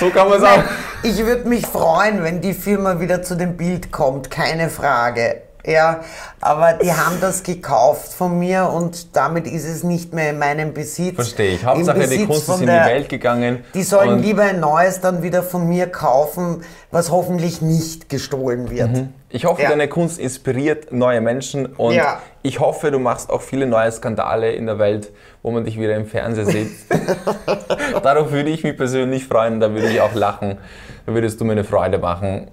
[0.00, 0.68] So kann man Nein, sagen.
[1.04, 5.42] ich würde mich freuen, wenn die Firma wieder zu dem Bild kommt, keine Frage.
[5.64, 6.00] Ja,
[6.40, 10.74] aber die haben das gekauft von mir und damit ist es nicht mehr in meinem
[10.74, 11.14] Besitz.
[11.14, 11.64] Verstehe ich.
[11.64, 13.64] Hauptsache, die Kunst ist in der- die Welt gegangen.
[13.74, 19.04] Die sollen lieber ein neues dann wieder von mir kaufen, was hoffentlich nicht gestohlen wird.
[19.28, 19.68] Ich hoffe, Ja.
[19.70, 22.18] deine Kunst inspiriert neue Menschen und Ja.
[22.42, 25.10] ich hoffe, du machst auch viele neue Skandale in der Welt,
[25.42, 26.70] wo man dich wieder im Fernsehen sieht.
[28.02, 30.58] Darauf würde ich mich persönlich freuen, da würde ich auch lachen.
[31.06, 32.48] Da würdest du mir eine Freude machen.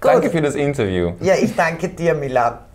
[0.00, 1.12] Danke für das Interview.
[1.20, 2.65] Ja, ich danke dir, Milan.